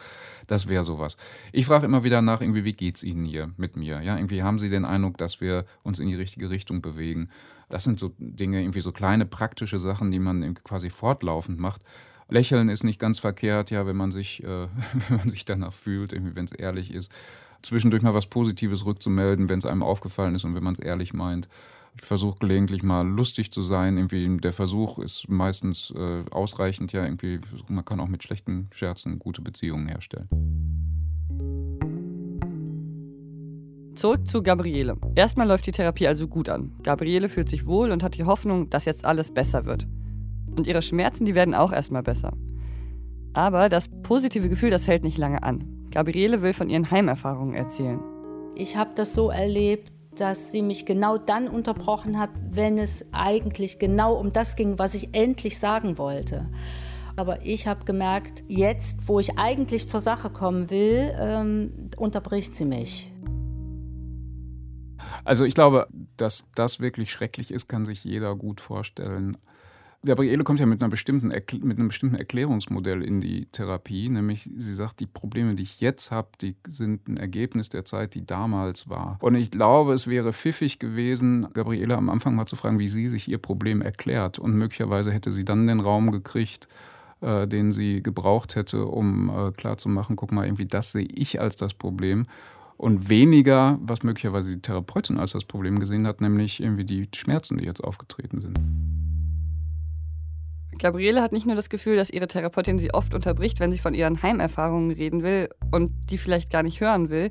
Das 0.45 0.67
wäre 0.67 0.83
sowas. 0.83 1.17
Ich 1.51 1.65
frage 1.65 1.87
immer 1.87 2.03
wieder 2.03 2.21
nach, 2.21 2.41
irgendwie, 2.41 2.63
wie 2.63 2.73
geht 2.73 2.97
es 2.97 3.03
Ihnen 3.03 3.25
hier 3.25 3.51
mit 3.57 3.75
mir? 3.75 4.01
Ja, 4.01 4.17
irgendwie 4.17 4.43
haben 4.43 4.59
Sie 4.59 4.69
den 4.69 4.85
Eindruck, 4.85 5.17
dass 5.17 5.41
wir 5.41 5.65
uns 5.81 5.97
in 5.97 6.07
die 6.07 6.15
richtige 6.15 6.51
Richtung 6.51 6.83
bewegen? 6.83 7.29
Das 7.69 7.83
sind 7.83 7.99
so 7.99 8.11
Dinge, 8.19 8.61
irgendwie 8.61 8.81
so 8.81 8.91
kleine 8.91 9.25
praktische 9.25 9.79
Sachen, 9.79 10.11
die 10.11 10.19
man 10.19 10.53
quasi 10.63 10.91
fortlaufend 10.91 11.59
macht. 11.59 11.81
Lächeln 12.29 12.69
ist 12.69 12.83
nicht 12.83 12.99
ganz 12.99 13.19
verkehrt, 13.19 13.71
ja, 13.71 13.85
wenn 13.85 13.95
man 13.95 14.11
sich, 14.11 14.43
äh, 14.43 14.47
wenn 15.07 15.17
man 15.17 15.29
sich 15.29 15.45
danach 15.45 15.73
fühlt, 15.73 16.13
wenn 16.13 16.45
es 16.45 16.51
ehrlich 16.51 16.93
ist. 16.93 17.11
Zwischendurch 17.61 18.03
mal 18.03 18.13
was 18.13 18.27
Positives 18.27 18.85
rückzumelden, 18.85 19.47
wenn 19.47 19.59
es 19.59 19.65
einem 19.65 19.83
aufgefallen 19.83 20.35
ist 20.35 20.43
und 20.43 20.53
wenn 20.55 20.63
man 20.63 20.73
es 20.73 20.79
ehrlich 20.79 21.13
meint. 21.13 21.47
Ich 21.99 22.05
versuche 22.05 22.39
gelegentlich 22.39 22.81
mal 22.83 23.07
lustig 23.07 23.51
zu 23.51 23.61
sein. 23.61 23.97
Irgendwie 23.97 24.37
der 24.37 24.51
Versuch 24.51 24.99
ist 24.99 25.29
meistens 25.29 25.93
äh, 25.95 26.23
ausreichend. 26.31 26.91
Ja, 26.91 27.03
irgendwie 27.03 27.39
man 27.67 27.85
kann 27.85 27.99
auch 27.99 28.07
mit 28.07 28.23
schlechten 28.23 28.67
Scherzen 28.73 29.19
gute 29.19 29.41
Beziehungen 29.41 29.87
herstellen. 29.87 30.27
Zurück 33.95 34.27
zu 34.27 34.41
Gabriele. 34.41 34.97
Erstmal 35.13 35.47
läuft 35.47 35.67
die 35.67 35.71
Therapie 35.71 36.07
also 36.07 36.27
gut 36.27 36.49
an. 36.49 36.73
Gabriele 36.81 37.29
fühlt 37.29 37.47
sich 37.47 37.67
wohl 37.67 37.91
und 37.91 38.01
hat 38.01 38.17
die 38.17 38.23
Hoffnung, 38.23 38.69
dass 38.71 38.85
jetzt 38.85 39.05
alles 39.05 39.31
besser 39.31 39.65
wird. 39.65 39.87
Und 40.55 40.67
ihre 40.67 40.81
Schmerzen, 40.81 41.25
die 41.25 41.35
werden 41.35 41.55
auch 41.55 41.71
erstmal 41.71 42.03
besser. 42.03 42.33
Aber 43.33 43.69
das 43.69 43.89
positive 44.03 44.49
Gefühl, 44.49 44.69
das 44.69 44.87
hält 44.87 45.03
nicht 45.03 45.17
lange 45.17 45.41
an. 45.43 45.87
Gabriele 45.91 46.41
will 46.41 46.53
von 46.53 46.69
ihren 46.69 46.89
Heimerfahrungen 46.91 47.55
erzählen. 47.55 47.99
Ich 48.55 48.75
habe 48.77 48.91
das 48.95 49.13
so 49.13 49.29
erlebt, 49.29 49.91
dass 50.15 50.51
sie 50.51 50.61
mich 50.61 50.85
genau 50.85 51.17
dann 51.17 51.47
unterbrochen 51.47 52.19
hat, 52.19 52.29
wenn 52.51 52.77
es 52.77 53.05
eigentlich 53.11 53.79
genau 53.79 54.13
um 54.13 54.31
das 54.31 54.55
ging, 54.55 54.77
was 54.77 54.93
ich 54.93 55.15
endlich 55.15 55.57
sagen 55.57 55.97
wollte. 55.97 56.47
Aber 57.15 57.45
ich 57.45 57.67
habe 57.67 57.85
gemerkt, 57.85 58.43
jetzt, 58.47 59.07
wo 59.07 59.19
ich 59.19 59.37
eigentlich 59.37 59.87
zur 59.87 60.01
Sache 60.01 60.29
kommen 60.29 60.69
will, 60.69 61.13
ähm, 61.17 61.89
unterbricht 61.97 62.53
sie 62.53 62.65
mich. 62.65 63.11
Also 65.23 65.45
ich 65.45 65.53
glaube, 65.53 65.87
dass 66.17 66.47
das 66.55 66.79
wirklich 66.79 67.11
schrecklich 67.11 67.51
ist, 67.51 67.67
kann 67.67 67.85
sich 67.85 68.03
jeder 68.03 68.35
gut 68.35 68.61
vorstellen. 68.61 69.37
Gabriele 70.05 70.43
kommt 70.43 70.59
ja 70.59 70.65
mit, 70.65 70.81
einer 70.81 70.89
bestimmten 70.89 71.27
mit 71.27 71.79
einem 71.79 71.87
bestimmten 71.87 72.15
Erklärungsmodell 72.15 73.01
in 73.01 73.21
die 73.21 73.45
Therapie, 73.45 74.09
nämlich 74.09 74.49
sie 74.55 74.75
sagt, 74.75 74.99
die 74.99 75.05
Probleme, 75.05 75.55
die 75.55 75.63
ich 75.63 75.79
jetzt 75.79 76.11
habe, 76.11 76.27
die 76.41 76.55
sind 76.67 77.07
ein 77.07 77.15
Ergebnis 77.15 77.69
der 77.69 77.85
Zeit, 77.85 78.13
die 78.13 78.25
damals 78.25 78.89
war. 78.89 79.17
Und 79.21 79.35
ich 79.35 79.49
glaube, 79.49 79.93
es 79.93 80.07
wäre 80.07 80.33
pfiffig 80.33 80.77
gewesen, 80.77 81.47
Gabriele 81.53 81.95
am 81.95 82.09
Anfang 82.09 82.35
mal 82.35 82.45
zu 82.45 82.57
fragen, 82.57 82.79
wie 82.79 82.89
sie 82.89 83.09
sich 83.09 83.29
ihr 83.29 83.37
Problem 83.37 83.81
erklärt. 83.81 84.39
Und 84.39 84.55
möglicherweise 84.55 85.11
hätte 85.11 85.31
sie 85.31 85.45
dann 85.45 85.67
den 85.67 85.79
Raum 85.79 86.11
gekriegt, 86.11 86.67
äh, 87.21 87.47
den 87.47 87.71
sie 87.71 88.03
gebraucht 88.03 88.55
hätte, 88.55 88.85
um 88.85 89.29
äh, 89.29 89.51
klarzumachen, 89.53 90.17
guck 90.17 90.33
mal, 90.33 90.45
irgendwie 90.45 90.65
das 90.65 90.91
sehe 90.91 91.07
ich 91.07 91.39
als 91.39 91.55
das 91.55 91.73
Problem 91.73 92.25
und 92.75 93.07
weniger, 93.07 93.79
was 93.81 94.03
möglicherweise 94.03 94.51
die 94.51 94.61
Therapeutin 94.61 95.17
als 95.17 95.31
das 95.31 95.45
Problem 95.45 95.79
gesehen 95.79 96.05
hat, 96.05 96.19
nämlich 96.19 96.61
irgendwie 96.61 96.83
die 96.83 97.07
Schmerzen, 97.15 97.57
die 97.57 97.65
jetzt 97.65 97.81
aufgetreten 97.81 98.41
sind. 98.41 98.59
Gabriele 100.79 101.21
hat 101.21 101.31
nicht 101.31 101.45
nur 101.45 101.55
das 101.55 101.69
Gefühl, 101.69 101.95
dass 101.95 102.09
ihre 102.09 102.27
Therapeutin 102.27 102.77
sie 102.79 102.93
oft 102.93 103.13
unterbricht, 103.13 103.59
wenn 103.59 103.71
sie 103.71 103.77
von 103.77 103.93
ihren 103.93 104.21
Heimerfahrungen 104.21 104.91
reden 104.91 105.23
will 105.23 105.49
und 105.71 105.91
die 106.09 106.17
vielleicht 106.17 106.51
gar 106.51 106.63
nicht 106.63 106.81
hören 106.81 107.09
will. 107.09 107.29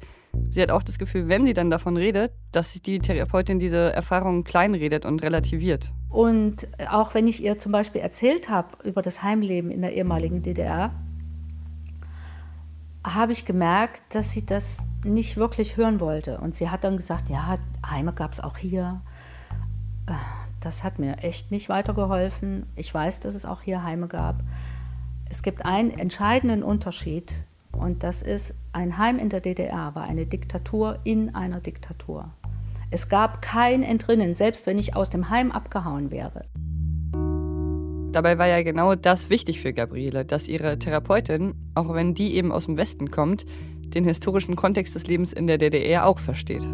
Sie 0.48 0.62
hat 0.62 0.70
auch 0.70 0.82
das 0.82 0.98
Gefühl, 0.98 1.28
wenn 1.28 1.44
sie 1.44 1.54
dann 1.54 1.70
davon 1.70 1.96
redet, 1.96 2.32
dass 2.52 2.72
die 2.72 2.98
Therapeutin 2.98 3.58
diese 3.58 3.92
Erfahrungen 3.92 4.44
kleinredet 4.44 5.04
und 5.04 5.22
relativiert. 5.22 5.92
Und 6.08 6.68
auch 6.90 7.14
wenn 7.14 7.26
ich 7.26 7.42
ihr 7.42 7.58
zum 7.58 7.72
Beispiel 7.72 8.00
erzählt 8.00 8.50
habe 8.50 8.68
über 8.84 9.02
das 9.02 9.22
Heimleben 9.22 9.70
in 9.70 9.80
der 9.80 9.94
ehemaligen 9.94 10.42
DDR, 10.42 10.92
habe 13.04 13.32
ich 13.32 13.44
gemerkt, 13.44 14.14
dass 14.14 14.30
sie 14.30 14.44
das 14.44 14.84
nicht 15.04 15.36
wirklich 15.36 15.76
hören 15.76 16.00
wollte. 16.00 16.38
Und 16.38 16.54
sie 16.54 16.70
hat 16.70 16.84
dann 16.84 16.96
gesagt, 16.96 17.28
ja, 17.28 17.58
Heime 17.88 18.12
gab 18.12 18.32
es 18.32 18.40
auch 18.40 18.56
hier. 18.56 19.02
Das 20.62 20.84
hat 20.84 21.00
mir 21.00 21.18
echt 21.24 21.50
nicht 21.50 21.68
weitergeholfen. 21.68 22.66
Ich 22.76 22.94
weiß, 22.94 23.18
dass 23.20 23.34
es 23.34 23.44
auch 23.44 23.62
hier 23.62 23.82
Heime 23.82 24.06
gab. 24.06 24.44
Es 25.28 25.42
gibt 25.42 25.64
einen 25.64 25.90
entscheidenden 25.90 26.62
Unterschied 26.62 27.32
und 27.72 28.04
das 28.04 28.22
ist, 28.22 28.54
ein 28.72 28.96
Heim 28.96 29.18
in 29.18 29.28
der 29.28 29.40
DDR 29.40 29.94
war 29.94 30.04
eine 30.04 30.24
Diktatur 30.24 31.00
in 31.02 31.34
einer 31.34 31.60
Diktatur. 31.60 32.30
Es 32.90 33.08
gab 33.08 33.42
kein 33.42 33.82
Entrinnen, 33.82 34.36
selbst 34.36 34.66
wenn 34.66 34.78
ich 34.78 34.94
aus 34.94 35.10
dem 35.10 35.30
Heim 35.30 35.50
abgehauen 35.50 36.10
wäre. 36.10 36.44
Dabei 38.12 38.38
war 38.38 38.46
ja 38.46 38.62
genau 38.62 38.94
das 38.94 39.30
wichtig 39.30 39.60
für 39.60 39.72
Gabriele, 39.72 40.24
dass 40.24 40.46
ihre 40.46 40.78
Therapeutin, 40.78 41.54
auch 41.74 41.92
wenn 41.92 42.14
die 42.14 42.36
eben 42.36 42.52
aus 42.52 42.66
dem 42.66 42.76
Westen 42.76 43.10
kommt, 43.10 43.46
den 43.94 44.04
historischen 44.04 44.54
Kontext 44.54 44.94
des 44.94 45.06
Lebens 45.06 45.32
in 45.32 45.46
der 45.46 45.58
DDR 45.58 46.06
auch 46.06 46.18
versteht. 46.18 46.68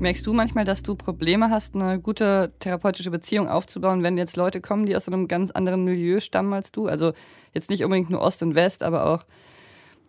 Merkst 0.00 0.26
du 0.26 0.32
manchmal, 0.32 0.64
dass 0.64 0.82
du 0.82 0.94
Probleme 0.94 1.50
hast, 1.50 1.74
eine 1.74 2.00
gute 2.00 2.54
therapeutische 2.58 3.10
Beziehung 3.10 3.48
aufzubauen, 3.48 4.02
wenn 4.02 4.16
jetzt 4.16 4.34
Leute 4.34 4.62
kommen, 4.62 4.86
die 4.86 4.96
aus 4.96 5.06
einem 5.06 5.28
ganz 5.28 5.50
anderen 5.50 5.84
Milieu 5.84 6.20
stammen 6.20 6.54
als 6.54 6.72
du? 6.72 6.86
Also 6.86 7.12
jetzt 7.52 7.68
nicht 7.68 7.84
unbedingt 7.84 8.08
nur 8.08 8.22
Ost 8.22 8.42
und 8.42 8.54
West, 8.54 8.82
aber 8.82 9.04
auch 9.04 9.26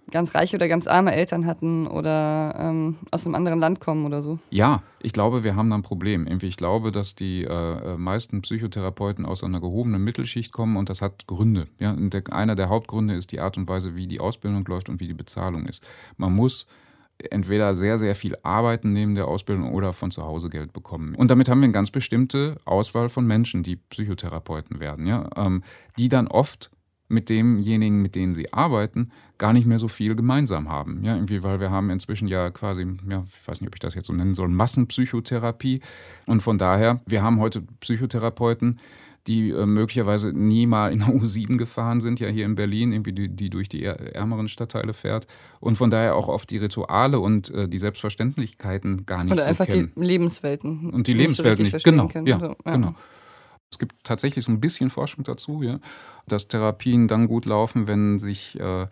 ganz 0.09 0.33
reiche 0.33 0.55
oder 0.55 0.69
ganz 0.69 0.87
arme 0.87 1.13
Eltern 1.13 1.45
hatten 1.45 1.87
oder 1.87 2.55
ähm, 2.57 2.99
aus 3.11 3.25
einem 3.25 3.35
anderen 3.35 3.59
Land 3.59 3.81
kommen 3.81 4.05
oder 4.05 4.21
so? 4.21 4.39
Ja, 4.49 4.81
ich 5.01 5.11
glaube, 5.11 5.43
wir 5.43 5.57
haben 5.57 5.69
da 5.69 5.75
ein 5.75 5.81
Problem. 5.81 6.25
Ich 6.41 6.55
glaube, 6.55 6.93
dass 6.93 7.13
die 7.13 7.43
äh, 7.43 7.97
meisten 7.97 8.43
Psychotherapeuten 8.43 9.25
aus 9.25 9.43
einer 9.43 9.59
gehobenen 9.59 10.01
Mittelschicht 10.01 10.53
kommen 10.53 10.77
und 10.77 10.87
das 10.87 11.01
hat 11.01 11.27
Gründe. 11.27 11.67
Ja? 11.79 11.93
Der, 11.97 12.23
einer 12.31 12.55
der 12.55 12.69
Hauptgründe 12.69 13.15
ist 13.15 13.33
die 13.33 13.41
Art 13.41 13.57
und 13.57 13.67
Weise, 13.67 13.97
wie 13.97 14.07
die 14.07 14.21
Ausbildung 14.21 14.63
läuft 14.63 14.87
und 14.87 15.01
wie 15.01 15.07
die 15.09 15.13
Bezahlung 15.13 15.65
ist. 15.65 15.83
Man 16.15 16.33
muss 16.33 16.65
entweder 17.29 17.75
sehr, 17.75 17.99
sehr 17.99 18.15
viel 18.15 18.35
arbeiten 18.43 18.93
neben 18.93 19.15
der 19.15 19.27
Ausbildung 19.27 19.73
oder 19.73 19.93
von 19.93 20.11
zu 20.11 20.23
Hause 20.23 20.49
Geld 20.49 20.73
bekommen. 20.73 21.15
Und 21.15 21.29
damit 21.29 21.49
haben 21.49 21.59
wir 21.59 21.65
eine 21.65 21.73
ganz 21.73 21.91
bestimmte 21.91 22.57
Auswahl 22.65 23.09
von 23.09 23.25
Menschen, 23.25 23.63
die 23.63 23.75
Psychotherapeuten 23.75 24.79
werden, 24.79 25.05
ja, 25.05 25.29
ähm, 25.35 25.63
die 25.97 26.09
dann 26.09 26.27
oft 26.27 26.71
mit 27.11 27.29
demjenigen, 27.29 28.01
mit 28.01 28.15
denen 28.15 28.33
sie 28.33 28.51
arbeiten, 28.53 29.11
gar 29.37 29.53
nicht 29.53 29.67
mehr 29.67 29.79
so 29.79 29.87
viel 29.87 30.15
gemeinsam 30.15 30.69
haben. 30.69 31.03
Ja, 31.03 31.15
irgendwie, 31.15 31.43
weil 31.43 31.59
wir 31.59 31.69
haben 31.69 31.89
inzwischen 31.89 32.27
ja 32.27 32.49
quasi, 32.49 32.87
ja, 33.09 33.25
ich 33.27 33.47
weiß 33.47 33.61
nicht, 33.61 33.67
ob 33.67 33.75
ich 33.75 33.79
das 33.79 33.95
jetzt 33.95 34.07
so 34.07 34.13
nennen 34.13 34.33
soll, 34.33 34.47
Massenpsychotherapie. 34.47 35.81
Und 36.25 36.41
von 36.41 36.57
daher, 36.57 37.01
wir 37.05 37.21
haben 37.21 37.39
heute 37.39 37.61
Psychotherapeuten, 37.81 38.79
die 39.27 39.51
äh, 39.51 39.65
möglicherweise 39.65 40.33
nie 40.33 40.65
mal 40.67 40.91
in 40.91 40.99
der 40.99 41.09
U7 41.09 41.57
gefahren 41.57 42.01
sind, 42.01 42.19
ja 42.19 42.27
hier 42.27 42.45
in 42.45 42.55
Berlin, 42.55 42.91
irgendwie 42.91 43.13
die, 43.13 43.29
die 43.29 43.49
durch 43.49 43.69
die 43.69 43.83
ärmeren 43.83 44.47
Stadtteile 44.47 44.93
fährt 44.93 45.27
und 45.59 45.75
von 45.75 45.89
daher 45.91 46.15
auch 46.15 46.27
oft 46.27 46.49
die 46.49 46.57
Rituale 46.57 47.19
und 47.19 47.49
äh, 47.51 47.67
die 47.67 47.77
Selbstverständlichkeiten 47.77 49.05
gar 49.05 49.23
nicht 49.23 49.33
Oder 49.33 49.43
so 49.43 49.49
einfach 49.49 49.67
kennen. 49.67 49.91
die 49.95 50.01
Lebenswelten. 50.01 50.89
Und 50.89 51.07
die 51.07 51.13
Lebenswelten 51.13 51.63
nicht, 51.63 51.73
nicht. 51.73 51.83
Genau, 51.83 52.09
ja, 52.25 52.39
So, 52.39 52.55
genau. 52.65 52.95
Es 53.69 53.79
gibt 53.79 53.95
tatsächlich 54.03 54.43
so 54.43 54.51
ein 54.51 54.59
bisschen 54.59 54.89
Forschung 54.89 55.23
dazu, 55.23 55.63
ja, 55.63 55.79
dass 56.27 56.47
Therapien 56.47 57.07
dann 57.07 57.27
gut 57.27 57.45
laufen, 57.45 57.87
wenn 57.87 58.19
sich 58.19 58.59
äh, 58.59 58.87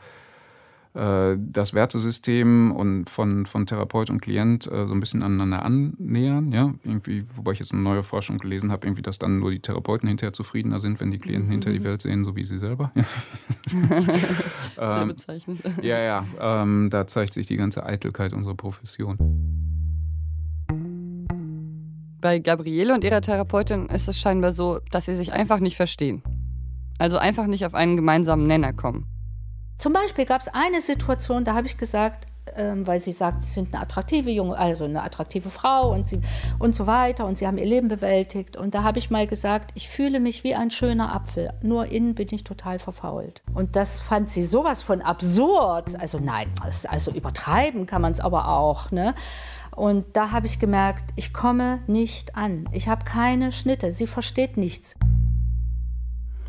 das 0.94 1.74
Wertesystem 1.74 2.72
und 2.72 3.10
von, 3.10 3.46
von 3.46 3.68
Therapeut 3.68 4.10
und 4.10 4.22
Klient 4.22 4.66
äh, 4.66 4.88
so 4.88 4.94
ein 4.94 5.00
bisschen 5.00 5.22
aneinander 5.22 5.64
annähern. 5.64 6.52
Ja? 6.52 6.74
Irgendwie, 6.84 7.26
wobei 7.36 7.52
ich 7.52 7.60
jetzt 7.60 7.74
eine 7.74 7.82
neue 7.82 8.02
Forschung 8.02 8.40
gelesen 8.40 8.72
habe, 8.72 8.88
irgendwie, 8.88 9.04
dass 9.04 9.20
dann 9.20 9.38
nur 9.40 9.52
die 9.52 9.60
Therapeuten 9.60 10.08
hinterher 10.08 10.34
zufriedener 10.34 10.80
sind, 10.80 11.00
wenn 11.00 11.12
die 11.12 11.20
Klienten 11.20 11.48
mhm. 11.48 11.52
hinter 11.52 11.72
die 11.72 11.84
Welt 11.84 12.02
sehen, 12.02 12.26
so 12.26 12.36
wie 12.36 12.44
sie 12.44 12.58
selber. 12.58 12.92
Sehr 13.68 14.18
ähm, 14.80 15.10
bezeichnend. 15.10 15.62
ja, 15.84 16.02
ja, 16.02 16.26
ähm, 16.40 16.90
da 16.90 17.06
zeigt 17.06 17.36
sich 17.36 17.46
die 17.46 17.58
ganze 17.58 17.86
Eitelkeit 17.86 18.34
unserer 18.34 18.56
Profession. 18.56 19.18
Bei 22.20 22.40
Gabriele 22.40 22.96
und 22.96 23.04
ihrer 23.04 23.22
Therapeutin 23.22 23.86
ist 23.88 24.08
es 24.10 24.20
scheinbar 24.20 24.52
so, 24.52 24.80
dass 24.92 25.06
sie 25.06 25.14
sich 25.14 25.32
einfach 25.32 25.60
nicht 25.60 25.78
verstehen. 25.78 26.24
Also 26.98 27.18
einfach 27.18 27.48
nicht 27.48 27.66
auf 27.66 27.76
einen 27.76 27.96
gemeinsamen 27.96 28.46
Nenner 28.46 28.74
kommen. 28.74 29.06
Zum 29.80 29.94
Beispiel 29.94 30.26
gab 30.26 30.42
es 30.42 30.50
eine 30.50 30.82
Situation, 30.82 31.46
da 31.46 31.56
habe 31.56 31.66
ich 31.66 31.78
gesagt, 31.78 32.28
ähm, 32.58 32.86
weil 32.86 33.00
sie 33.00 33.14
sagt, 33.14 33.44
sie 33.44 33.52
sind 33.52 33.74
eine 33.74 33.82
attraktive 33.82 34.30
junge, 34.30 34.58
also 34.58 34.84
eine 34.84 35.02
attraktive 35.02 35.50
Frau 35.50 35.94
und, 35.94 36.06
sie, 36.06 36.20
und 36.58 36.76
so 36.76 36.86
weiter 36.86 37.26
und 37.26 37.38
sie 37.38 37.48
haben 37.48 37.58
ihr 37.58 37.66
Leben 37.66 37.88
bewältigt. 37.88 38.58
Und 38.58 38.76
da 38.76 38.84
habe 38.84 39.00
ich 39.00 39.10
mal 39.10 39.26
gesagt, 39.26 39.72
ich 39.76 39.88
fühle 39.88 40.20
mich 40.20 40.44
wie 40.44 40.54
ein 40.54 40.70
schöner 40.70 41.16
Apfel, 41.16 41.54
nur 41.62 41.86
innen 41.86 42.14
bin 42.14 42.28
ich 42.32 42.44
total 42.44 42.78
verfault. 42.78 43.42
Und 43.54 43.78
das 43.78 44.02
fand 44.02 44.30
sie 44.30 44.44
sowas 44.44 44.84
von 44.84 45.02
absurd. 45.02 45.98
Also 45.98 46.20
nein, 46.20 46.52
also 46.88 47.12
übertreiben 47.12 47.86
kann 47.86 48.02
man 48.02 48.12
es 48.12 48.20
aber 48.20 48.50
auch. 48.50 48.92
Ne? 48.92 49.16
Und 49.74 50.06
da 50.14 50.32
habe 50.32 50.46
ich 50.46 50.60
gemerkt, 50.60 51.12
ich 51.16 51.32
komme 51.32 51.80
nicht 51.88 52.36
an. 52.36 52.68
Ich 52.74 52.90
habe 52.90 53.06
keine 53.06 53.54
Schnitte. 53.54 53.94
Sie 53.94 54.08
versteht 54.08 54.58
nichts. 54.58 54.96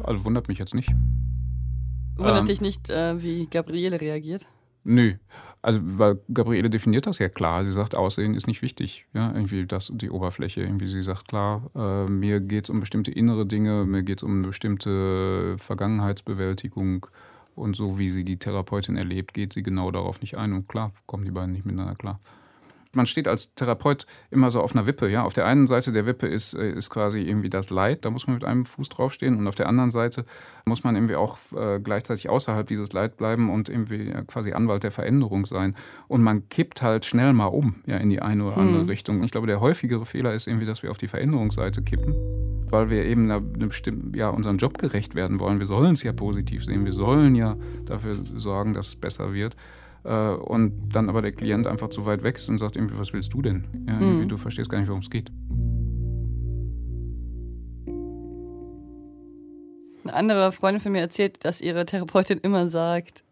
Also 0.03 0.25
wundert 0.25 0.49
mich 0.49 0.59
jetzt 0.59 0.75
nicht. 0.75 0.91
Wundert 2.21 2.41
Ähm, 2.41 2.47
dich 2.47 2.61
nicht, 2.61 2.91
äh, 2.91 3.23
wie 3.23 3.47
Gabriele 3.47 4.01
reagiert? 4.01 4.47
Nö. 4.85 5.15
Also, 5.63 5.81
weil 5.83 6.19
Gabriele 6.33 6.71
definiert 6.71 7.07
das 7.07 7.19
ja 7.19 7.29
klar. 7.29 7.65
Sie 7.65 7.73
sagt, 7.73 7.95
Aussehen 7.95 8.35
ist 8.35 8.47
nicht 8.47 8.63
wichtig. 8.63 9.07
Ja, 9.13 9.33
irgendwie 9.33 9.67
das 9.67 9.91
und 9.91 10.01
die 10.01 10.11
Oberfläche. 10.11 10.63
Irgendwie 10.63 10.89
sie 10.89 11.03
sagt 11.03 11.29
klar, 11.29 11.71
äh, 11.75 12.07
mir 12.11 12.41
geht 12.41 12.65
es 12.65 12.71
um 12.71 12.81
bestimmte 12.81 13.11
innere 13.11 13.45
Dinge, 13.45 13.85
mir 13.85 14.03
geht 14.03 14.19
es 14.19 14.23
um 14.23 14.39
eine 14.39 14.47
bestimmte 14.47 15.57
Vergangenheitsbewältigung. 15.59 17.07
Und 17.57 17.77
so 17.77 17.99
wie 17.99 18.11
sie 18.11 18.25
die 18.25 18.39
Therapeutin 18.39 18.97
erlebt, 18.97 19.35
geht 19.35 19.53
sie 19.53 19.63
genau 19.63 19.91
darauf 19.91 20.23
nicht 20.23 20.39
ein. 20.39 20.55
Und 20.55 20.69
klar, 20.69 20.93
kommen 21.07 21.25
die 21.25 21.31
beiden 21.31 21.53
nicht 21.53 21.67
miteinander 21.67 21.95
klar. 21.95 22.21
Man 22.93 23.07
steht 23.07 23.29
als 23.29 23.55
Therapeut 23.55 24.07
immer 24.31 24.51
so 24.51 24.61
auf 24.61 24.75
einer 24.75 24.87
Wippe. 24.87 25.09
Ja? 25.09 25.23
Auf 25.25 25.33
der 25.33 25.47
einen 25.47 25.67
Seite 25.67 25.93
der 25.93 26.07
Wippe 26.07 26.27
ist, 26.27 26.55
äh, 26.55 26.73
ist 26.73 26.91
quasi 26.91 27.21
irgendwie 27.21 27.51
das 27.51 27.71
Leid, 27.71 28.05
da 28.05 28.11
muss 28.11 28.27
man 28.27 28.35
mit 28.35 28.45
einem 28.45 28.65
Fuß 28.65 28.89
draufstehen. 28.89 29.37
Und 29.39 29.47
auf 29.47 29.55
der 29.55 29.69
anderen 29.69 29.91
Seite 29.91 30.25
muss 30.65 30.83
man 30.83 30.97
irgendwie 30.97 31.17
auch 31.17 31.39
äh, 31.57 31.79
gleichzeitig 31.81 32.29
außerhalb 32.29 32.67
dieses 32.67 32.93
Leid 32.93 33.17
bleiben 33.17 33.51
und 33.51 33.69
irgendwie 33.69 34.11
ja, 34.11 34.23
quasi 34.23 34.53
Anwalt 34.53 34.83
der 34.83 34.91
Veränderung 34.91 35.47
sein. 35.47 35.77
Und 36.09 36.23
man 36.23 36.49
kippt 36.49 36.83
halt 36.83 37.05
schnell 37.05 37.33
mal 37.33 37.47
um 37.47 37.77
ja, 37.87 37.97
in 37.99 38.11
die 38.11 38.21
eine 38.23 38.45
oder 38.45 38.57
andere 38.57 38.83
Mhm. 38.83 38.89
Richtung. 38.89 39.23
Ich 39.23 39.31
glaube, 39.31 39.47
der 39.47 39.61
häufigere 39.61 40.05
Fehler 40.07 40.35
ist 40.35 40.47
irgendwie, 40.47 40.67
dass 40.67 40.83
wir 40.83 40.91
auf 40.91 40.99
die 40.99 41.09
Veränderungsseite 41.09 41.83
kippen, 41.83 42.15
weil 42.71 42.91
wir 42.91 43.05
eben 43.05 43.25
einer, 43.31 43.37
einer 43.55 43.67
bestimmten, 43.67 44.17
ja, 44.17 44.29
unserem 44.31 44.57
Job 44.57 44.79
gerecht 44.79 45.15
werden 45.15 45.39
wollen. 45.41 45.59
Wir 45.59 45.67
sollen 45.67 45.93
es 45.93 46.03
ja 46.03 46.13
positiv 46.13 46.65
sehen. 46.65 46.85
Wir 46.85 46.93
sollen 46.93 47.35
ja 47.35 47.57
dafür 47.85 48.17
sorgen, 48.37 48.75
dass 48.75 48.89
es 48.89 48.97
besser 48.97 49.33
wird. 49.33 49.55
Äh, 50.05 50.35
und 50.35 50.91
dann 50.93 51.09
aber 51.09 51.23
der 51.23 51.33
Klient 51.33 51.67
einfach 51.67 51.89
zu 51.91 52.07
weit 52.07 52.23
weg 52.23 52.37
ist 52.37 52.49
und 52.49 52.59
sagt 52.59 52.77
irgendwie, 52.77 52.99
was 52.99 53.13
willst 53.13 53.33
du 53.33 53.43
denn? 53.43 53.65
Ja, 53.87 53.95
Mhm. 53.95 54.29
Du 54.29 54.37
verstehst 54.37 54.71
gar 54.71 54.79
nicht, 54.79 54.89
worum 54.89 55.01
es 55.01 55.11
geht. 55.11 55.31
Eine 60.05 60.15
andere 60.15 60.53
Freundin 60.53 60.81
von 60.81 60.93
mir 60.93 61.01
erzählt, 61.01 61.45
dass 61.45 61.61
ihre 61.61 61.85
Therapeutin 61.85 62.39
immer 62.39 62.67
sagt, 62.67 63.23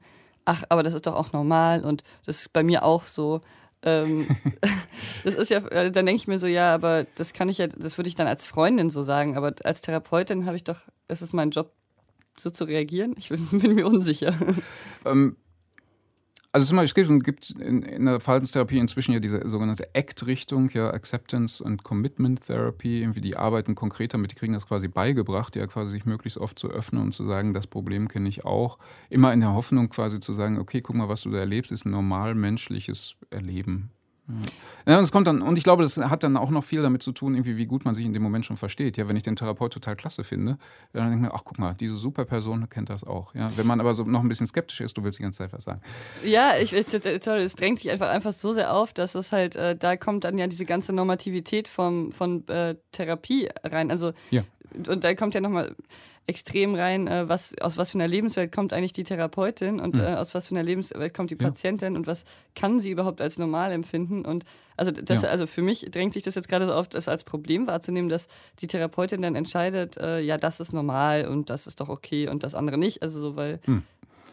ach, 0.45 0.65
aber 0.69 0.83
das 0.83 0.95
ist 0.95 1.07
doch 1.07 1.15
auch 1.15 1.33
normal 1.33 1.85
und 1.85 2.05
das 2.27 2.41
ist 2.41 2.53
bei 2.53 2.63
mir 2.63 2.85
auch 2.85 3.05
so. 3.05 3.41
Ähm, 3.83 4.27
das 5.25 5.35
ist 5.35 5.51
ja, 5.51 5.59
äh, 5.69 5.91
dann 5.91 6.07
denke 6.07 6.17
ich 6.21 6.29
mir 6.29 6.39
so, 6.39 6.47
ja, 6.47 6.75
aber 6.75 7.07
das 7.15 7.33
kann 7.33 7.49
ich 7.49 7.59
ja, 7.59 7.69
das 7.69 7.97
würde 7.97 8.09
ich 8.09 8.15
dann 8.15 8.27
als 8.27 8.45
Freundin 8.45 8.91
so 8.91 9.03
sagen, 9.03 9.37
aber 9.37 9.55
als 9.65 9.81
Therapeutin 9.81 10.45
habe 10.47 10.57
ich 10.57 10.65
doch, 10.65 10.81
ist 11.09 11.23
es 11.23 11.33
mein 11.33 11.51
Job, 11.51 11.73
so 12.39 12.51
zu 12.51 12.65
reagieren? 12.65 13.15
Ich 13.19 13.31
bin, 13.31 13.47
bin 13.51 13.75
mir 13.75 13.87
unsicher. 13.87 14.35
Ähm, 15.05 15.37
also 16.51 16.77
es 16.77 16.95
gibt 16.95 17.51
in, 17.51 17.83
in 17.83 18.07
der 18.07 18.21
Verhaltenstherapie 18.21 18.79
inzwischen 18.79 19.13
ja 19.13 19.21
diese 19.21 19.49
sogenannte 19.49 19.89
ACT-Richtung, 19.95 20.71
ja, 20.71 20.91
Acceptance 20.91 21.65
and 21.65 21.83
Commitment 21.83 22.47
Therapy, 22.47 23.03
irgendwie 23.03 23.21
die 23.21 23.37
arbeiten 23.37 23.75
konkret 23.75 24.15
damit, 24.15 24.33
die 24.33 24.35
kriegen 24.35 24.55
das 24.55 24.67
quasi 24.67 24.89
beigebracht, 24.89 25.57
ja 25.57 25.67
quasi 25.67 25.91
sich 25.91 26.07
möglichst 26.07 26.39
oft 26.39 26.59
zu 26.59 26.69
öffnen 26.69 27.03
und 27.03 27.13
zu 27.13 27.27
sagen, 27.27 27.53
das 27.53 27.67
Problem 27.67 28.09
kenne 28.09 28.29
ich 28.29 28.45
auch. 28.45 28.79
Immer 29.11 29.33
in 29.33 29.41
der 29.41 29.53
Hoffnung 29.53 29.91
quasi 29.91 30.21
zu 30.21 30.33
sagen, 30.33 30.59
okay, 30.59 30.81
guck 30.81 30.97
mal, 30.97 31.09
was 31.09 31.23
du 31.23 31.31
da 31.31 31.39
erlebst, 31.39 31.71
ist 31.71 31.85
ein 31.85 31.91
normal 31.91 32.35
menschliches 32.35 33.15
Erleben. 33.31 33.91
Ja, 34.87 34.99
und 34.99 35.05
es 35.05 35.13
kommt 35.13 35.27
dann, 35.27 35.43
und 35.43 35.57
ich 35.57 35.65
glaube, 35.65 35.83
das 35.83 35.97
hat 35.97 36.23
dann 36.23 36.37
auch 36.37 36.51
noch 36.51 36.65
viel 36.65 36.83
damit 36.83 37.03
zu 37.03 37.13
tun, 37.13 37.35
irgendwie, 37.35 37.57
wie 37.57 37.67
gut 37.67 37.85
man 37.85 37.95
sich 37.95 38.05
in 38.05 38.13
dem 38.13 38.23
Moment 38.23 38.45
schon 38.45 38.57
versteht. 38.57 38.97
Ja, 38.97 39.09
wenn 39.09 39.17
ich 39.17 39.23
den 39.23 39.37
Therapeut 39.37 39.73
total 39.73 39.97
klasse 39.97 40.25
finde, 40.25 40.59
dann 40.93 41.11
denke 41.11 41.17
ich 41.17 41.31
mir, 41.31 41.35
ach 41.35 41.43
guck 41.45 41.59
mal, 41.59 41.75
diese 41.75 41.97
super 41.97 42.25
Person 42.25 42.69
kennt 42.69 42.91
das 42.91 43.05
auch. 43.05 43.35
Ja, 43.35 43.51
wenn 43.57 43.67
man 43.67 43.81
aber 43.81 43.95
so 43.95 44.05
noch 44.05 44.21
ein 44.21 44.29
bisschen 44.29 44.47
skeptisch 44.47 44.81
ist, 44.81 44.97
du 44.97 45.05
willst 45.05 45.19
die 45.19 45.23
ganze 45.23 45.39
Zeit 45.39 45.53
was 45.53 45.65
sagen. 45.65 45.81
Ja, 46.25 46.53
ich, 46.61 46.73
ich 46.73 46.87
toll, 46.87 47.39
es 47.39 47.55
drängt 47.55 47.81
sich 47.81 47.91
einfach, 47.91 48.09
einfach 48.09 48.33
so 48.33 48.53
sehr 48.53 48.75
auf, 48.75 48.93
dass 48.93 49.15
es 49.15 49.33
halt, 49.33 49.57
äh, 49.57 49.77
da 49.77 49.97
kommt 49.97 50.25
dann 50.25 50.39
ja 50.39 50.47
diese 50.47 50.65
ganze 50.65 50.93
Normativität 50.93 51.69
vom, 51.69 52.13
von 52.13 52.47
äh, 52.49 52.77
Therapie 52.93 53.49
rein. 53.65 53.91
Also, 53.91 54.13
ja. 54.31 54.43
und 54.87 55.05
da 55.05 55.15
kommt 55.15 55.35
ja 55.35 55.41
nochmal 55.41 55.75
extrem 56.29 56.75
rein, 56.75 57.09
äh, 57.09 57.29
was, 57.29 57.57
aus 57.59 57.79
was 57.79 57.91
für 57.91 57.99
einer 57.99 58.07
Lebenswelt 58.07 58.53
kommt 58.53 58.75
eigentlich 58.75 58.93
die 58.93 59.03
Therapeutin 59.03 59.81
und 59.81 59.95
mhm. 59.95 60.01
äh, 60.01 60.15
aus 60.15 60.35
was 60.35 60.49
für 60.49 60.55
einer 60.55 60.63
Lebenswelt 60.63 61.15
kommt 61.15 61.31
die 61.31 61.37
Patientin 61.37 61.95
ja. 61.95 61.99
und 61.99 62.07
was 62.07 62.25
kann 62.55 62.81
sie 62.81 62.91
überhaupt 62.91 63.23
als 63.23 63.39
normal 63.39 63.73
empfinden. 63.73 64.27
Und 64.27 64.45
also, 64.77 64.93
das, 64.93 65.23
ja. 65.23 65.31
also 65.31 65.47
für 65.47 65.63
mich 65.63 65.89
drängt 65.91 66.13
sich 66.13 66.23
das 66.23 66.35
jetzt 66.35 66.49
gerade 66.49 66.67
so 66.67 66.75
oft, 66.75 66.93
das 66.93 67.09
als 67.09 67.25
Problem 67.25 67.67
wahrzunehmen, 67.67 68.11
dass 68.11 68.29
die 68.61 68.67
Therapeutin 68.67 69.23
dann 69.23 69.35
entscheidet, 69.35 69.97
äh, 69.97 70.21
ja, 70.21 70.37
das 70.37 70.61
ist 70.61 70.75
normal 70.75 71.27
und 71.27 71.49
das 71.49 71.67
ist 71.67 71.81
doch 71.81 71.89
okay 71.89 72.29
und 72.29 72.43
das 72.43 72.55
andere 72.55 72.77
nicht. 72.77 73.03
Also 73.03 73.21
so, 73.21 73.37
weil 73.37 73.59
mhm. 73.67 73.83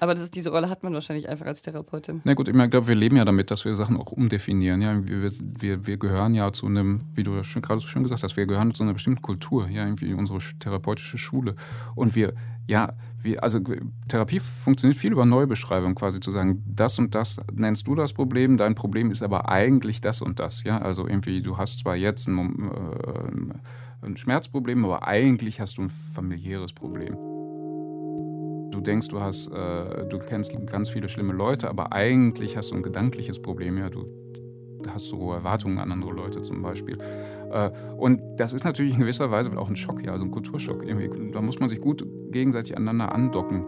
Aber 0.05 0.13
das 0.13 0.29
diese 0.29 0.51
Rolle 0.51 0.69
hat 0.69 0.83
man 0.83 0.93
wahrscheinlich 0.93 1.27
einfach 1.27 1.47
als 1.47 1.63
Therapeutin. 1.63 2.21
Na 2.25 2.35
gut, 2.35 2.47
ich 2.47 2.53
glaube, 2.53 2.87
wir 2.87 2.93
leben 2.93 3.17
ja 3.17 3.25
damit, 3.25 3.49
dass 3.49 3.65
wir 3.65 3.75
Sachen 3.75 3.97
auch 3.97 4.11
umdefinieren. 4.11 4.79
Ja, 4.79 5.03
wir, 5.03 5.31
wir, 5.59 5.87
wir 5.87 5.97
gehören 5.97 6.35
ja 6.35 6.53
zu 6.53 6.67
einem, 6.67 7.05
wie 7.15 7.23
du 7.23 7.31
gerade 7.31 7.79
so 7.79 7.87
schön 7.87 8.03
gesagt 8.03 8.21
hast, 8.21 8.37
wir 8.37 8.45
gehören 8.45 8.71
zu 8.75 8.83
einer 8.83 8.93
bestimmten 8.93 9.23
Kultur, 9.23 9.67
ja, 9.67 9.83
irgendwie 9.83 10.13
unsere 10.13 10.37
therapeutische 10.59 11.17
Schule. 11.17 11.55
Und 11.95 12.15
wir, 12.15 12.35
ja, 12.67 12.93
wir, 13.23 13.43
also 13.43 13.59
Therapie 14.07 14.39
funktioniert 14.39 14.95
viel 14.95 15.11
über 15.11 15.25
Neubeschreibung, 15.25 15.95
quasi 15.95 16.19
zu 16.19 16.29
sagen, 16.29 16.63
das 16.67 16.99
und 16.99 17.15
das 17.15 17.41
nennst 17.51 17.87
du 17.87 17.95
das 17.95 18.13
Problem, 18.13 18.57
dein 18.57 18.75
Problem 18.75 19.09
ist 19.09 19.23
aber 19.23 19.49
eigentlich 19.49 20.01
das 20.01 20.21
und 20.21 20.39
das. 20.39 20.61
Ja, 20.61 20.77
also 20.77 21.07
irgendwie, 21.07 21.41
du 21.41 21.57
hast 21.57 21.79
zwar 21.79 21.95
jetzt 21.95 22.27
ein, 22.27 22.69
äh, 22.69 24.05
ein 24.05 24.17
Schmerzproblem, 24.17 24.85
aber 24.85 25.07
eigentlich 25.07 25.59
hast 25.59 25.79
du 25.79 25.81
ein 25.81 25.89
familiäres 25.89 26.73
Problem 26.73 27.17
denkst, 28.85 29.09
du 29.09 29.21
hast, 29.21 29.47
äh, 29.47 30.05
du 30.07 30.19
kennst 30.19 30.53
ganz 30.67 30.89
viele 30.89 31.09
schlimme 31.09 31.33
Leute, 31.33 31.69
aber 31.69 31.91
eigentlich 31.91 32.57
hast 32.57 32.71
du 32.71 32.75
ein 32.75 32.83
gedankliches 32.83 33.41
Problem. 33.41 33.77
Ja, 33.77 33.89
du 33.89 34.05
hast 34.89 35.07
so 35.07 35.17
hohe 35.17 35.35
Erwartungen 35.35 35.79
an 35.79 35.91
andere 35.91 36.11
Leute 36.11 36.41
zum 36.41 36.61
Beispiel. 36.61 36.97
Äh, 37.51 37.71
und 37.97 38.21
das 38.37 38.53
ist 38.53 38.63
natürlich 38.63 38.93
in 38.93 38.99
gewisser 38.99 39.31
Weise 39.31 39.55
auch 39.57 39.69
ein 39.69 39.75
Schock, 39.75 40.03
ja, 40.05 40.11
also 40.11 40.25
ein 40.25 40.31
Kulturschock. 40.31 40.85
Irgendwie, 40.85 41.31
da 41.31 41.41
muss 41.41 41.59
man 41.59 41.69
sich 41.69 41.81
gut 41.81 42.05
gegenseitig 42.31 42.75
aneinander 42.75 43.13
andocken. 43.13 43.65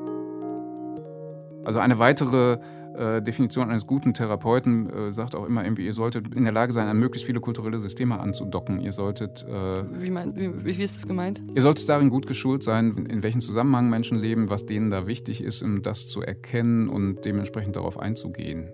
Also 1.63 1.79
eine 1.79 1.99
weitere 1.99 2.59
äh, 2.97 3.21
Definition 3.21 3.69
eines 3.69 3.87
guten 3.87 4.13
Therapeuten 4.13 4.89
äh, 4.89 5.11
sagt 5.11 5.35
auch 5.35 5.45
immer 5.45 5.63
irgendwie, 5.63 5.85
ihr 5.85 5.93
solltet 5.93 6.33
in 6.33 6.43
der 6.43 6.53
Lage 6.53 6.73
sein, 6.73 6.87
an 6.87 6.97
möglichst 6.97 7.25
viele 7.25 7.39
kulturelle 7.39 7.79
Systeme 7.79 8.19
anzudocken. 8.19 8.81
Ihr 8.81 8.91
solltet. 8.91 9.45
Äh, 9.47 9.83
wie, 10.01 10.11
mein, 10.11 10.35
wie, 10.35 10.77
wie, 10.77 10.83
ist 10.83 10.97
das 10.97 11.07
gemeint? 11.07 11.41
Ihr 11.55 11.61
solltet 11.61 11.87
darin 11.87 12.09
gut 12.09 12.27
geschult 12.27 12.63
sein, 12.63 12.95
in, 12.97 13.05
in 13.05 13.23
welchem 13.23 13.41
Zusammenhang 13.41 13.89
Menschen 13.89 14.17
leben, 14.17 14.49
was 14.49 14.65
denen 14.65 14.91
da 14.91 15.07
wichtig 15.07 15.41
ist, 15.43 15.61
um 15.61 15.81
das 15.81 16.07
zu 16.07 16.21
erkennen 16.21 16.89
und 16.89 17.23
dementsprechend 17.25 17.75
darauf 17.75 17.99
einzugehen. 17.99 18.69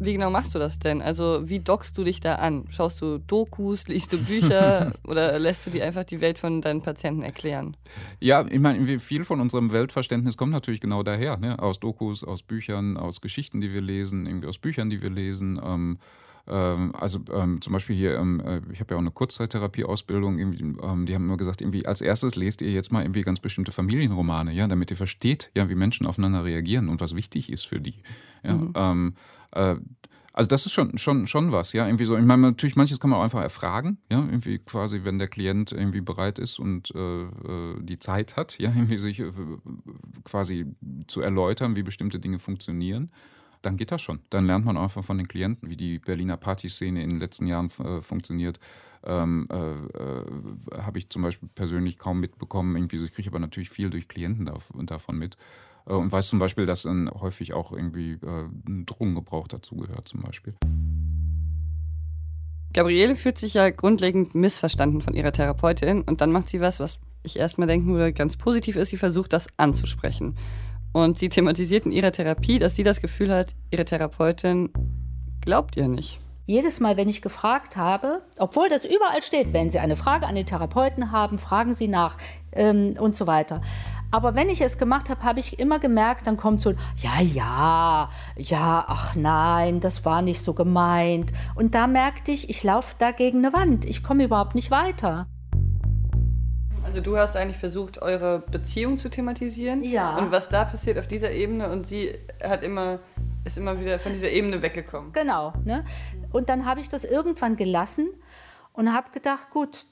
Wie 0.00 0.12
genau 0.12 0.30
machst 0.30 0.54
du 0.54 0.58
das 0.58 0.78
denn? 0.78 1.02
Also 1.02 1.48
wie 1.48 1.58
dockst 1.58 1.98
du 1.98 2.04
dich 2.04 2.20
da 2.20 2.36
an? 2.36 2.64
Schaust 2.70 3.00
du 3.00 3.18
Dokus, 3.18 3.88
liest 3.88 4.12
du 4.12 4.18
Bücher 4.18 4.92
oder 5.04 5.38
lässt 5.38 5.66
du 5.66 5.70
dir 5.70 5.84
einfach 5.84 6.04
die 6.04 6.20
Welt 6.20 6.38
von 6.38 6.60
deinen 6.60 6.82
Patienten 6.82 7.22
erklären? 7.22 7.76
Ja, 8.20 8.46
ich 8.48 8.60
meine, 8.60 8.98
viel 9.00 9.24
von 9.24 9.40
unserem 9.40 9.72
Weltverständnis 9.72 10.36
kommt 10.36 10.52
natürlich 10.52 10.80
genau 10.80 11.02
daher. 11.02 11.36
Ne? 11.36 11.58
Aus 11.58 11.80
Dokus, 11.80 12.22
aus 12.22 12.42
Büchern, 12.42 12.96
aus 12.96 13.20
Geschichten, 13.20 13.60
die 13.60 13.72
wir 13.72 13.80
lesen, 13.80 14.26
irgendwie 14.26 14.46
aus 14.46 14.58
Büchern, 14.58 14.88
die 14.88 15.02
wir 15.02 15.10
lesen. 15.10 15.60
Ähm, 15.64 15.98
also 16.52 17.20
ähm, 17.32 17.60
zum 17.60 17.72
Beispiel 17.72 17.94
hier, 17.96 18.16
ähm, 18.16 18.40
äh, 18.40 18.60
ich 18.72 18.80
habe 18.80 18.94
ja 18.94 18.96
auch 18.96 19.02
eine 19.02 19.10
Kurzzeittherapie-Ausbildung, 19.10 20.38
ähm, 20.38 21.06
die 21.06 21.14
haben 21.14 21.24
immer 21.24 21.36
gesagt, 21.36 21.60
irgendwie 21.60 21.86
als 21.86 22.00
erstes 22.00 22.36
lest 22.36 22.62
ihr 22.62 22.70
jetzt 22.70 22.90
mal 22.90 23.02
irgendwie 23.02 23.22
ganz 23.22 23.40
bestimmte 23.40 23.72
Familienromane, 23.72 24.52
ja, 24.52 24.66
damit 24.66 24.90
ihr 24.90 24.96
versteht, 24.96 25.50
ja, 25.54 25.68
wie 25.68 25.74
Menschen 25.74 26.06
aufeinander 26.06 26.44
reagieren 26.44 26.88
und 26.88 27.00
was 27.00 27.14
wichtig 27.14 27.52
ist 27.52 27.66
für 27.66 27.80
die. 27.80 28.02
Ja? 28.42 28.54
Mhm. 28.54 28.72
Ähm, 28.74 29.14
äh, 29.52 29.76
also 30.38 30.48
das 30.48 30.66
ist 30.66 30.72
schon, 30.72 30.96
schon, 30.98 31.26
schon 31.26 31.50
was, 31.50 31.72
ja. 31.72 31.86
Irgendwie 31.86 32.06
so, 32.06 32.16
ich 32.16 32.24
meine, 32.24 32.42
natürlich, 32.42 32.76
manches 32.76 33.00
kann 33.00 33.10
man 33.10 33.18
auch 33.18 33.24
einfach 33.24 33.42
erfragen, 33.42 33.98
ja, 34.08 34.20
irgendwie 34.20 34.58
quasi, 34.60 35.00
wenn 35.02 35.18
der 35.18 35.26
Klient 35.26 35.72
irgendwie 35.72 36.00
bereit 36.00 36.38
ist 36.38 36.60
und 36.60 36.92
äh, 36.94 37.22
äh 37.22 37.74
die 37.80 37.98
Zeit 37.98 38.36
hat, 38.36 38.56
ja, 38.58 38.70
irgendwie 38.74 38.98
sich 38.98 39.18
äh, 39.18 39.32
quasi 40.22 40.66
zu 41.08 41.20
erläutern, 41.20 41.74
wie 41.74 41.82
bestimmte 41.82 42.20
Dinge 42.20 42.38
funktionieren, 42.38 43.10
dann 43.62 43.76
geht 43.76 43.92
das 43.92 44.02
schon. 44.02 44.20
Dann 44.30 44.46
lernt 44.46 44.64
man 44.64 44.76
einfach 44.76 45.04
von 45.04 45.18
den 45.18 45.28
Klienten, 45.28 45.68
wie 45.68 45.76
die 45.76 45.98
Berliner 45.98 46.36
Partyszene 46.36 47.02
in 47.02 47.10
den 47.10 47.20
letzten 47.20 47.46
Jahren 47.46 47.70
äh, 47.84 48.00
funktioniert. 48.00 48.58
Ähm, 49.04 49.48
äh, 49.50 49.56
äh, 49.56 50.82
habe 50.82 50.98
ich 50.98 51.08
zum 51.10 51.22
Beispiel 51.22 51.48
persönlich 51.54 51.98
kaum 51.98 52.20
mitbekommen. 52.20 52.76
Irgendwie, 52.76 53.04
ich 53.04 53.12
kriege 53.12 53.30
aber 53.30 53.38
natürlich 53.38 53.70
viel 53.70 53.90
durch 53.90 54.08
Klienten 54.08 54.50
davon 54.86 55.18
mit. 55.18 55.36
Äh, 55.86 55.92
und 55.92 56.12
weiß 56.12 56.28
zum 56.28 56.38
Beispiel, 56.38 56.66
dass 56.66 56.82
dann 56.82 57.10
häufig 57.10 57.52
auch 57.52 57.72
irgendwie 57.72 58.12
äh, 58.12 58.84
Drogengebrauch 58.86 59.48
dazugehört 59.48 60.08
zum 60.08 60.22
Beispiel. 60.22 60.54
Gabriele 62.74 63.16
fühlt 63.16 63.38
sich 63.38 63.54
ja 63.54 63.70
grundlegend 63.70 64.34
missverstanden 64.34 65.00
von 65.00 65.14
ihrer 65.14 65.32
Therapeutin 65.32 66.02
und 66.02 66.20
dann 66.20 66.30
macht 66.32 66.50
sie 66.50 66.60
was, 66.60 66.80
was 66.80 67.00
ich 67.22 67.36
erstmal 67.38 67.66
denken 67.66 67.94
würde, 67.94 68.12
ganz 68.12 68.36
positiv 68.36 68.76
ist. 68.76 68.90
Sie 68.90 68.96
versucht, 68.96 69.32
das 69.32 69.46
anzusprechen. 69.56 70.36
Und 70.92 71.18
sie 71.18 71.28
thematisiert 71.28 71.86
in 71.86 71.92
ihrer 71.92 72.12
Therapie, 72.12 72.58
dass 72.58 72.74
sie 72.74 72.82
das 72.82 73.00
Gefühl 73.00 73.32
hat, 73.32 73.54
ihre 73.70 73.84
Therapeutin 73.84 74.70
glaubt 75.40 75.76
ihr 75.76 75.88
nicht. 75.88 76.20
Jedes 76.46 76.80
Mal, 76.80 76.96
wenn 76.96 77.10
ich 77.10 77.20
gefragt 77.20 77.76
habe, 77.76 78.22
obwohl 78.38 78.70
das 78.70 78.86
überall 78.86 79.22
steht, 79.22 79.52
wenn 79.52 79.68
Sie 79.68 79.80
eine 79.80 79.96
Frage 79.96 80.26
an 80.26 80.34
den 80.34 80.46
Therapeuten 80.46 81.12
haben, 81.12 81.38
fragen 81.38 81.74
Sie 81.74 81.88
nach 81.88 82.16
ähm, 82.52 82.94
und 82.98 83.14
so 83.14 83.26
weiter. 83.26 83.60
Aber 84.10 84.34
wenn 84.34 84.48
ich 84.48 84.62
es 84.62 84.78
gemacht 84.78 85.10
habe, 85.10 85.22
habe 85.22 85.40
ich 85.40 85.58
immer 85.58 85.78
gemerkt, 85.78 86.26
dann 86.26 86.38
kommt 86.38 86.62
so, 86.62 86.70
ja, 86.96 87.20
ja, 87.20 88.08
ja, 88.36 88.84
ach 88.88 89.14
nein, 89.14 89.80
das 89.80 90.06
war 90.06 90.22
nicht 90.22 90.40
so 90.40 90.54
gemeint. 90.54 91.32
Und 91.54 91.74
da 91.74 91.86
merkte 91.86 92.32
ich, 92.32 92.48
ich 92.48 92.64
laufe 92.64 92.94
da 92.98 93.10
gegen 93.10 93.44
eine 93.44 93.52
Wand. 93.52 93.84
Ich 93.84 94.02
komme 94.02 94.24
überhaupt 94.24 94.54
nicht 94.54 94.70
weiter. 94.70 95.26
Also 96.88 97.02
du 97.02 97.18
hast 97.18 97.36
eigentlich 97.36 97.58
versucht, 97.58 98.00
eure 98.00 98.42
Beziehung 98.50 98.98
zu 98.98 99.10
thematisieren. 99.10 99.82
Ja. 99.82 100.16
Und 100.16 100.30
was 100.30 100.48
da 100.48 100.64
passiert 100.64 100.98
auf 100.98 101.06
dieser 101.06 101.30
Ebene 101.30 101.70
und 101.70 101.86
sie 101.86 102.14
hat 102.42 102.62
immer, 102.62 103.00
ist 103.44 103.58
immer 103.58 103.78
wieder 103.78 103.98
von 103.98 104.14
dieser 104.14 104.30
Ebene 104.30 104.62
weggekommen. 104.62 105.12
Genau. 105.12 105.52
Ne? 105.66 105.84
Und 106.32 106.48
dann 106.48 106.64
habe 106.64 106.80
ich 106.80 106.88
das 106.88 107.04
irgendwann 107.04 107.56
gelassen 107.56 108.08
und 108.72 108.94
habe 108.94 109.10
gedacht, 109.10 109.50
gut, 109.50 109.84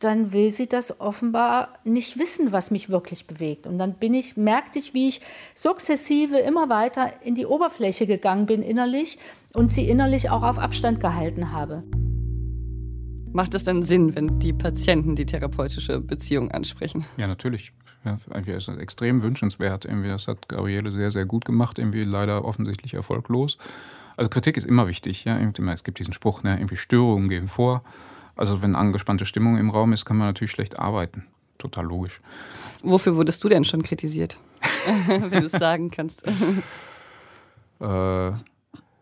dann 0.00 0.34
will 0.34 0.50
sie 0.50 0.68
das 0.68 1.00
offenbar 1.00 1.72
nicht 1.84 2.18
wissen, 2.18 2.52
was 2.52 2.70
mich 2.70 2.90
wirklich 2.90 3.26
bewegt. 3.26 3.66
Und 3.66 3.78
dann 3.78 3.94
bin 3.94 4.12
ich, 4.12 4.36
merkte 4.36 4.78
ich, 4.78 4.92
wie 4.92 5.08
ich 5.08 5.22
sukzessive 5.54 6.38
immer 6.40 6.68
weiter 6.68 7.10
in 7.24 7.36
die 7.36 7.46
Oberfläche 7.46 8.06
gegangen 8.06 8.44
bin 8.44 8.60
innerlich 8.60 9.18
und 9.54 9.72
sie 9.72 9.88
innerlich 9.88 10.28
auch 10.28 10.42
auf 10.42 10.58
Abstand 10.58 11.00
gehalten 11.00 11.52
habe. 11.52 11.84
Macht 13.32 13.54
es 13.54 13.64
dann 13.64 13.82
Sinn, 13.82 14.14
wenn 14.14 14.38
die 14.38 14.52
Patienten 14.52 15.14
die 15.14 15.26
therapeutische 15.26 16.00
Beziehung 16.00 16.50
ansprechen? 16.50 17.04
Ja, 17.16 17.26
natürlich. 17.26 17.72
Ja, 18.04 18.16
irgendwie 18.30 18.52
ist 18.52 18.68
das 18.68 18.78
extrem 18.78 19.22
wünschenswert. 19.22 19.84
Irgendwie, 19.84 20.08
das 20.08 20.28
hat 20.28 20.48
Gabriele 20.48 20.90
sehr, 20.90 21.10
sehr 21.10 21.26
gut 21.26 21.44
gemacht, 21.44 21.78
irgendwie 21.78 22.04
leider 22.04 22.44
offensichtlich 22.44 22.94
erfolglos. 22.94 23.58
Also 24.16 24.30
Kritik 24.30 24.56
ist 24.56 24.64
immer 24.64 24.88
wichtig. 24.88 25.24
Ja? 25.24 25.38
Es 25.38 25.84
gibt 25.84 25.98
diesen 25.98 26.12
Spruch, 26.12 26.42
ne? 26.42 26.56
irgendwie 26.56 26.76
Störungen 26.76 27.28
gehen 27.28 27.48
vor. 27.48 27.82
Also 28.34 28.62
wenn 28.62 28.76
angespannte 28.76 29.26
Stimmung 29.26 29.58
im 29.58 29.70
Raum 29.70 29.92
ist, 29.92 30.04
kann 30.04 30.16
man 30.16 30.28
natürlich 30.28 30.52
schlecht 30.52 30.78
arbeiten. 30.78 31.26
Total 31.58 31.84
logisch. 31.84 32.20
Wofür 32.82 33.16
wurdest 33.16 33.42
du 33.44 33.48
denn 33.48 33.64
schon 33.64 33.82
kritisiert? 33.82 34.38
wenn 35.06 35.40
du 35.40 35.46
es 35.46 35.52
sagen 35.52 35.90
kannst. 35.90 36.26
äh, 36.26 36.32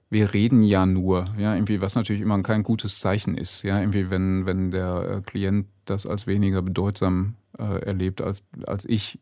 wir 0.09 0.33
reden 0.35 0.63
ja 0.63 0.87
nur, 0.87 1.25
ja, 1.37 1.55
irgendwie, 1.55 1.81
was 1.81 1.95
natürlich 1.95 2.23
immer 2.23 2.41
kein 2.43 2.63
gutes 2.63 3.01
Zeichen 3.01 3.37
ist. 3.37 3.63
Ja, 3.63 3.81
irgendwie, 3.81 4.11
wenn, 4.11 4.47
wenn 4.47 4.71
der 4.71 5.19
äh, 5.19 5.21
Klient 5.23 5.67
das 5.85 6.07
als 6.07 6.27
weniger 6.27 6.63
bedeutsam 6.63 7.35
äh, 7.59 7.85
erlebt 7.85 8.21
als, 8.21 8.45
als 8.67 8.85
ich, 8.85 9.19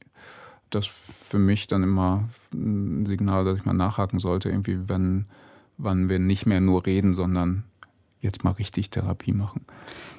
das 0.70 0.87
für 0.87 1.38
mich 1.38 1.66
dann 1.66 1.83
immer 1.83 2.29
ein 2.53 3.07
Signal, 3.07 3.44
dass 3.44 3.59
ich 3.59 3.64
mal 3.64 3.75
nachhaken 3.75 4.18
sollte, 4.18 4.49
irgendwie, 4.49 4.88
wenn 4.88 5.27
wann 5.77 6.09
wir 6.09 6.18
nicht 6.18 6.47
mehr 6.47 6.61
nur 6.61 6.87
reden, 6.87 7.14
sondern 7.14 7.64
jetzt 8.20 8.44
mal 8.44 8.53
richtig 8.53 8.90
Therapie 8.90 9.33
machen. 9.33 9.64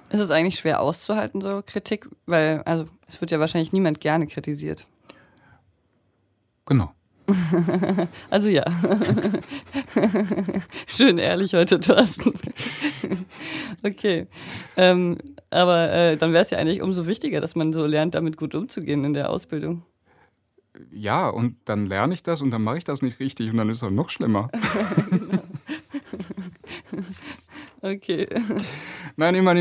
Ist 0.10 0.19
es 0.19 0.32
eigentlich 0.32 0.60
schwer 0.60 0.82
auszuhalten, 0.82 1.41
so 1.41 1.63
Kritik? 1.65 2.10
Weil, 2.25 2.62
also, 2.63 2.86
es 3.08 3.19
wird 3.21 3.32
ja 3.32 3.39
wahrscheinlich 3.39 3.73
niemand 3.73 3.99
gerne 3.99 4.28
kritisiert. 4.28 4.86
Genau. 6.65 6.93
also 8.30 8.50
ja. 8.50 8.64
Schön 10.88 11.18
ehrlich 11.18 11.54
heute, 11.54 11.80
Thorsten. 11.80 12.34
okay. 13.84 14.28
Ähm, 14.78 15.18
aber 15.50 15.92
äh, 15.92 16.18
dann 16.18 16.34
wäre 16.34 16.44
es 16.44 16.50
ja 16.50 16.58
eigentlich 16.58 16.82
umso 16.82 17.08
wichtiger, 17.08 17.42
dass 17.42 17.56
man 17.56 17.74
so 17.74 17.86
lernt, 17.86 18.16
damit 18.16 18.38
gut 18.38 18.56
umzugehen 18.56 19.04
in 19.04 19.14
der 19.14 19.30
Ausbildung. 19.30 19.84
Ja, 20.92 21.30
und 21.30 21.58
dann 21.66 21.86
lerne 21.86 22.14
ich 22.14 22.24
das 22.24 22.42
und 22.42 22.52
dann 22.52 22.62
mache 22.62 22.78
ich 22.78 22.84
das 22.84 23.02
nicht 23.02 23.20
richtig 23.20 23.50
und 23.50 23.58
dann 23.58 23.70
ist 23.70 23.82
es 23.82 23.90
noch 23.90 24.10
schlimmer. 24.10 24.50
Okay. 27.82 28.28
Nein, 29.17 29.36
ich 29.36 29.41
meine, 29.41 29.60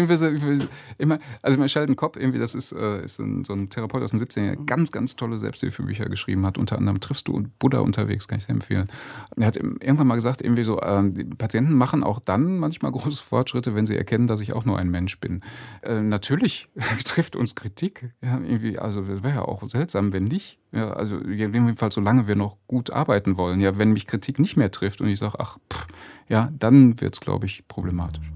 immer, 0.98 1.18
also 1.42 1.58
mein 1.58 1.68
Sheldon 1.68 1.96
Kopp, 1.96 2.16
irgendwie, 2.16 2.38
das 2.38 2.54
ist, 2.54 2.72
äh, 2.72 3.04
ist 3.04 3.20
ein, 3.20 3.44
so 3.44 3.52
ein 3.52 3.70
Therapeut 3.70 4.02
aus 4.02 4.10
den 4.10 4.18
17 4.18 4.44
er 4.44 4.56
ganz, 4.56 4.90
ganz 4.90 5.14
tolle 5.16 5.38
Selbsthilfebücher 5.38 6.06
geschrieben 6.06 6.44
hat. 6.44 6.58
Unter 6.58 6.76
anderem 6.76 7.00
Triffst 7.00 7.28
du 7.28 7.32
und 7.32 7.58
Buddha 7.58 7.78
unterwegs, 7.78 8.26
kann 8.26 8.38
ich 8.38 8.44
sehr 8.44 8.54
empfehlen. 8.54 8.88
Er 9.36 9.46
hat 9.46 9.56
irgendwann 9.56 10.06
mal 10.06 10.16
gesagt, 10.16 10.42
irgendwie 10.42 10.64
so, 10.64 10.80
äh, 10.80 11.02
Patienten 11.38 11.74
machen 11.74 12.02
auch 12.02 12.18
dann 12.18 12.58
manchmal 12.58 12.90
große 12.92 13.22
Fortschritte, 13.22 13.74
wenn 13.74 13.86
sie 13.86 13.96
erkennen, 13.96 14.26
dass 14.26 14.40
ich 14.40 14.52
auch 14.54 14.64
nur 14.64 14.78
ein 14.78 14.90
Mensch 14.90 15.18
bin. 15.20 15.42
Äh, 15.82 16.00
natürlich 16.00 16.68
trifft 17.04 17.36
uns 17.36 17.54
Kritik. 17.54 18.10
Ja, 18.22 18.40
irgendwie, 18.40 18.78
also 18.78 19.02
das 19.02 19.22
wäre 19.22 19.34
ja 19.34 19.42
auch 19.42 19.62
seltsam, 19.68 20.12
wenn 20.12 20.24
nicht. 20.24 20.58
Ja, 20.72 20.92
also 20.92 21.20
jedenfalls 21.24 21.94
solange 21.94 22.26
wir 22.26 22.34
noch 22.34 22.56
gut 22.66 22.90
arbeiten 22.90 23.36
wollen. 23.36 23.60
Ja, 23.60 23.78
wenn 23.78 23.92
mich 23.92 24.08
Kritik 24.08 24.40
nicht 24.40 24.56
mehr 24.56 24.72
trifft 24.72 25.00
und 25.00 25.06
ich 25.06 25.20
sage, 25.20 25.38
ach, 25.38 25.58
pff, 25.72 25.86
ja, 26.28 26.50
dann 26.58 27.00
wird 27.00 27.14
es, 27.14 27.20
glaube 27.20 27.46
ich, 27.46 27.68
problematisch. 27.68 28.32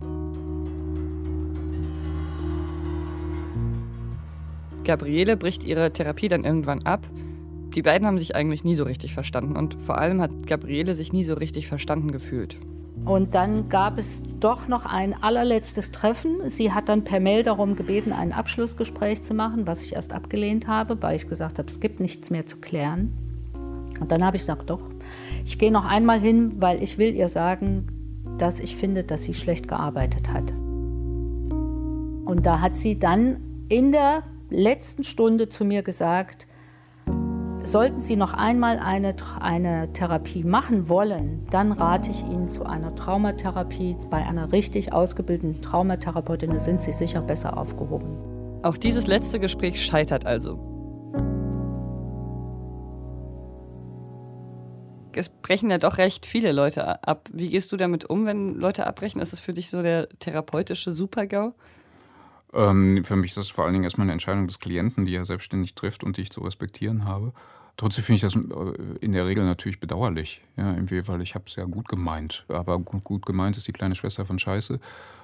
Gabriele 4.89 5.37
bricht 5.37 5.65
ihre 5.65 5.93
Therapie 5.93 6.29
dann 6.29 6.45
irgendwann 6.45 6.83
ab. 6.85 7.07
Die 7.75 7.83
beiden 7.83 8.07
haben 8.07 8.17
sich 8.17 8.35
eigentlich 8.35 8.65
nie 8.65 8.75
so 8.75 8.85
richtig 8.85 9.13
verstanden 9.13 9.55
und 9.55 9.77
vor 9.85 9.99
allem 9.99 10.23
hat 10.23 10.47
Gabriele 10.47 10.95
sich 10.95 11.13
nie 11.13 11.25
so 11.25 11.35
richtig 11.35 11.69
verstanden 11.69 12.11
gefühlt. 12.11 12.57
Und 13.05 13.35
dann 13.35 13.69
gab 13.69 13.99
es 13.99 14.23
doch 14.41 14.67
noch 14.67 14.87
ein 14.87 15.15
allerletztes 15.23 15.93
Treffen. 15.93 16.49
Sie 16.49 16.73
hat 16.73 16.89
dann 16.89 17.05
per 17.05 17.21
Mail 17.21 17.43
darum 17.43 17.77
gebeten, 17.77 18.15
ein 18.15 18.33
Abschlussgespräch 18.33 19.23
zu 19.23 19.35
machen, 19.35 19.67
was 19.67 19.83
ich 19.83 19.95
erst 19.95 20.15
abgelehnt 20.15 20.67
habe, 20.69 20.97
weil 21.03 21.17
ich 21.17 21.29
gesagt 21.29 21.59
habe, 21.59 21.69
es 21.69 21.81
gibt 21.81 22.01
nichts 22.01 22.31
mehr 22.31 22.47
zu 22.47 22.57
klären. 22.57 23.13
Und 24.01 24.11
dann 24.11 24.25
habe 24.25 24.37
ich 24.37 24.43
gesagt, 24.43 24.71
doch, 24.71 24.81
ich 25.45 25.59
gehe 25.59 25.71
noch 25.71 25.85
einmal 25.85 26.19
hin, 26.19 26.53
weil 26.61 26.83
ich 26.83 26.97
will 26.97 27.15
ihr 27.15 27.29
sagen, 27.29 27.89
dass 28.39 28.59
ich 28.59 28.75
finde, 28.75 29.05
dass 29.05 29.25
sie 29.25 29.35
schlecht 29.35 29.69
gearbeitet 29.69 30.33
hat. 30.33 30.51
Und 32.25 32.47
da 32.47 32.63
hat 32.63 32.79
sie 32.79 32.99
dann 32.99 33.37
in 33.69 33.93
der 33.93 34.23
letzten 34.51 35.05
Stunde 35.05 35.49
zu 35.49 35.65
mir 35.65 35.83
gesagt, 35.83 36.47
sollten 37.63 38.03
Sie 38.03 38.17
noch 38.17 38.33
einmal 38.33 38.79
eine, 38.79 39.15
eine 39.41 39.93
Therapie 39.93 40.45
machen 40.45 40.89
wollen, 40.89 41.47
dann 41.51 41.73
rate 41.73 42.11
ich 42.11 42.23
Ihnen 42.23 42.49
zu 42.49 42.65
einer 42.65 42.95
Traumatherapie. 42.95 43.97
Bei 44.11 44.27
einer 44.27 44.53
richtig 44.53 44.93
ausgebildeten 44.93 45.61
Traumatherapeutin 45.61 46.59
sind 46.61 46.81
Sie 46.83 46.93
sicher 46.93 47.21
besser 47.21 47.59
aufgehoben. 47.59 48.17
Auch 48.63 48.77
dieses 48.77 49.07
letzte 49.07 49.39
Gespräch 49.39 49.85
scheitert 49.85 50.25
also. 50.25 50.59
Es 55.15 55.29
brechen 55.29 55.71
ja 55.71 55.79
doch 55.79 55.99
recht 55.99 56.27
viele 56.27 56.53
Leute 56.53 57.03
ab. 57.07 57.29
Wie 57.33 57.51
gehst 57.51 57.73
du 57.73 57.77
damit 57.77 58.05
um, 58.05 58.25
wenn 58.25 58.55
Leute 58.55 58.87
abbrechen? 58.87 59.21
Ist 59.21 59.33
es 59.33 59.41
für 59.41 59.53
dich 59.53 59.69
so 59.69 59.83
der 59.83 60.09
therapeutische 60.21 60.93
Supergau? 60.93 61.55
Ähm, 62.53 63.05
für 63.05 63.17
mich 63.17 63.31
ist 63.31 63.37
das 63.37 63.51
vor 63.51 63.65
allen 63.65 63.75
Dingen 63.75 63.85
erstmal 63.85 64.07
eine 64.07 64.13
Entscheidung 64.13 64.47
des 64.47 64.59
Klienten, 64.59 65.05
die 65.05 65.15
er 65.15 65.25
selbstständig 65.25 65.75
trifft 65.75 66.05
und 66.05 66.17
die 66.17 66.23
ich 66.23 66.31
zu 66.31 66.41
respektieren 66.41 67.05
habe. 67.05 67.33
Trotzdem 67.77 68.03
finde 68.03 68.17
ich 68.17 68.23
das 68.23 68.35
äh, 68.35 68.99
in 69.01 69.13
der 69.13 69.27
Regel 69.27 69.45
natürlich 69.45 69.79
bedauerlich, 69.79 70.43
ja, 70.57 70.75
irgendwie, 70.75 71.07
weil 71.07 71.23
ich 71.23 71.35
habe 71.35 71.45
es 71.47 71.55
ja 71.55 71.65
gut 71.65 71.89
gemeint. 71.89 72.45
Aber 72.49 72.79
gut, 72.79 73.25
gemeint 73.25 73.57
ist 73.57 73.69
die 73.69 73.73
kleine 73.73 73.95
Schwester 73.95 74.27
von 74.27 74.39
Scheiße. 74.39 74.81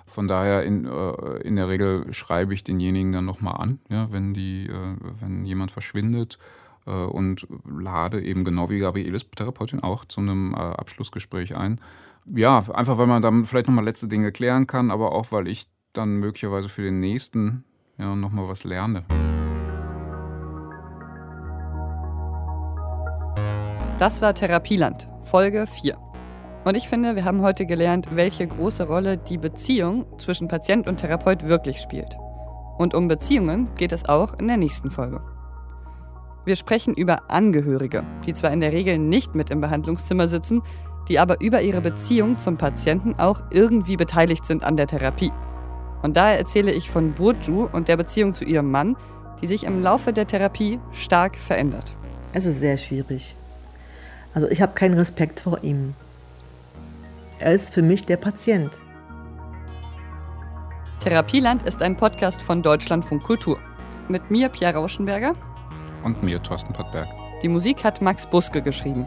Von 0.06 0.28
daher 0.28 0.62
in, 0.62 0.84
äh, 0.84 1.38
in 1.42 1.56
der 1.56 1.68
Regel 1.68 2.12
schreibe 2.12 2.54
ich 2.54 2.62
denjenigen 2.62 3.12
dann 3.12 3.24
nochmal 3.24 3.56
an, 3.56 3.80
ja, 3.88 4.12
wenn, 4.12 4.34
die, 4.34 4.66
äh, 4.66 4.96
wenn 5.20 5.44
jemand 5.44 5.72
verschwindet 5.72 6.38
äh, 6.86 6.90
und 6.90 7.46
lade 7.68 8.22
eben 8.22 8.44
genau 8.44 8.70
wie 8.70 8.78
Gabrieles 8.78 9.28
Therapeutin 9.34 9.80
auch 9.80 10.04
zu 10.04 10.20
einem 10.20 10.54
äh, 10.54 10.58
Abschlussgespräch 10.58 11.56
ein. 11.56 11.80
Ja, 12.26 12.64
einfach 12.72 12.98
weil 12.98 13.08
man 13.08 13.20
dann 13.20 13.44
vielleicht 13.44 13.66
nochmal 13.66 13.84
letzte 13.84 14.08
Dinge 14.08 14.30
klären 14.30 14.66
kann, 14.66 14.90
aber 14.90 15.12
auch 15.12 15.32
weil 15.32 15.48
ich 15.48 15.66
dann 15.96 16.16
möglicherweise 16.16 16.68
für 16.68 16.82
den 16.82 17.00
nächsten 17.00 17.64
ja, 17.98 18.14
nochmal 18.14 18.48
was 18.48 18.64
lerne. 18.64 19.04
Das 23.98 24.20
war 24.20 24.34
Therapieland, 24.34 25.08
Folge 25.22 25.66
4. 25.66 25.96
Und 26.64 26.76
ich 26.76 26.88
finde, 26.88 27.14
wir 27.14 27.24
haben 27.24 27.42
heute 27.42 27.66
gelernt, 27.66 28.08
welche 28.16 28.46
große 28.46 28.86
Rolle 28.86 29.18
die 29.18 29.38
Beziehung 29.38 30.06
zwischen 30.18 30.48
Patient 30.48 30.88
und 30.88 30.96
Therapeut 30.96 31.46
wirklich 31.46 31.78
spielt. 31.78 32.16
Und 32.78 32.94
um 32.94 33.06
Beziehungen 33.06 33.70
geht 33.76 33.92
es 33.92 34.08
auch 34.08 34.38
in 34.38 34.48
der 34.48 34.56
nächsten 34.56 34.90
Folge. 34.90 35.20
Wir 36.44 36.56
sprechen 36.56 36.94
über 36.94 37.30
Angehörige, 37.30 38.04
die 38.26 38.34
zwar 38.34 38.50
in 38.50 38.60
der 38.60 38.72
Regel 38.72 38.98
nicht 38.98 39.34
mit 39.34 39.50
im 39.50 39.60
Behandlungszimmer 39.60 40.26
sitzen, 40.26 40.62
die 41.08 41.18
aber 41.18 41.40
über 41.40 41.62
ihre 41.62 41.80
Beziehung 41.80 42.38
zum 42.38 42.56
Patienten 42.56 43.14
auch 43.14 43.42
irgendwie 43.50 43.96
beteiligt 43.96 44.44
sind 44.44 44.64
an 44.64 44.76
der 44.76 44.86
Therapie. 44.86 45.32
Und 46.04 46.18
daher 46.18 46.36
erzähle 46.36 46.70
ich 46.70 46.90
von 46.90 47.12
Burju 47.14 47.66
und 47.72 47.88
der 47.88 47.96
Beziehung 47.96 48.34
zu 48.34 48.44
ihrem 48.44 48.70
Mann, 48.70 48.94
die 49.40 49.46
sich 49.46 49.64
im 49.64 49.82
Laufe 49.82 50.12
der 50.12 50.26
Therapie 50.26 50.78
stark 50.92 51.34
verändert. 51.34 51.92
Es 52.34 52.44
ist 52.44 52.60
sehr 52.60 52.76
schwierig. 52.76 53.36
Also 54.34 54.46
ich 54.50 54.60
habe 54.60 54.74
keinen 54.74 54.98
Respekt 54.98 55.40
vor 55.40 55.64
ihm. 55.64 55.94
Er 57.38 57.52
ist 57.52 57.72
für 57.72 57.80
mich 57.80 58.04
der 58.04 58.18
Patient. 58.18 58.70
Therapieland 61.00 61.62
ist 61.62 61.80
ein 61.80 61.96
Podcast 61.96 62.42
von 62.42 62.62
Deutschlandfunk 62.62 63.22
Kultur. 63.22 63.58
Mit 64.08 64.30
mir, 64.30 64.50
Pierre 64.50 64.74
Rauschenberger. 64.74 65.34
Und 66.02 66.22
mir, 66.22 66.42
Thorsten 66.42 66.74
Pottberg. 66.74 67.08
Die 67.40 67.48
Musik 67.48 67.82
hat 67.82 68.02
Max 68.02 68.26
Buske 68.26 68.60
geschrieben. 68.60 69.06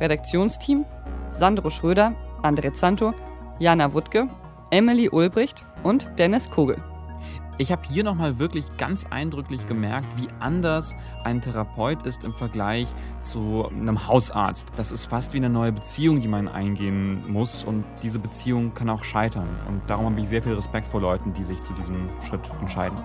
Redaktionsteam: 0.00 0.86
Sandro 1.30 1.68
Schröder, 1.68 2.14
André 2.42 2.72
Zanto, 2.72 3.12
Jana 3.58 3.92
Wuttke, 3.92 4.30
Emily 4.74 5.08
Ulbricht 5.08 5.64
und 5.84 6.04
Dennis 6.18 6.50
Kogel. 6.50 6.82
Ich 7.58 7.70
habe 7.70 7.82
hier 7.88 8.02
nochmal 8.02 8.40
wirklich 8.40 8.64
ganz 8.76 9.06
eindrücklich 9.08 9.64
gemerkt, 9.68 10.08
wie 10.20 10.26
anders 10.40 10.96
ein 11.22 11.40
Therapeut 11.40 12.04
ist 12.04 12.24
im 12.24 12.34
Vergleich 12.34 12.88
zu 13.20 13.68
einem 13.70 14.08
Hausarzt. 14.08 14.72
Das 14.74 14.90
ist 14.90 15.06
fast 15.06 15.32
wie 15.32 15.36
eine 15.36 15.48
neue 15.48 15.70
Beziehung, 15.70 16.20
die 16.20 16.26
man 16.26 16.48
eingehen 16.48 17.22
muss 17.30 17.62
und 17.62 17.84
diese 18.02 18.18
Beziehung 18.18 18.74
kann 18.74 18.90
auch 18.90 19.04
scheitern. 19.04 19.48
Und 19.68 19.82
darum 19.86 20.06
habe 20.06 20.20
ich 20.20 20.28
sehr 20.28 20.42
viel 20.42 20.54
Respekt 20.54 20.88
vor 20.88 21.00
Leuten, 21.00 21.32
die 21.34 21.44
sich 21.44 21.62
zu 21.62 21.72
diesem 21.74 22.08
Schritt 22.20 22.42
entscheiden. 22.60 22.98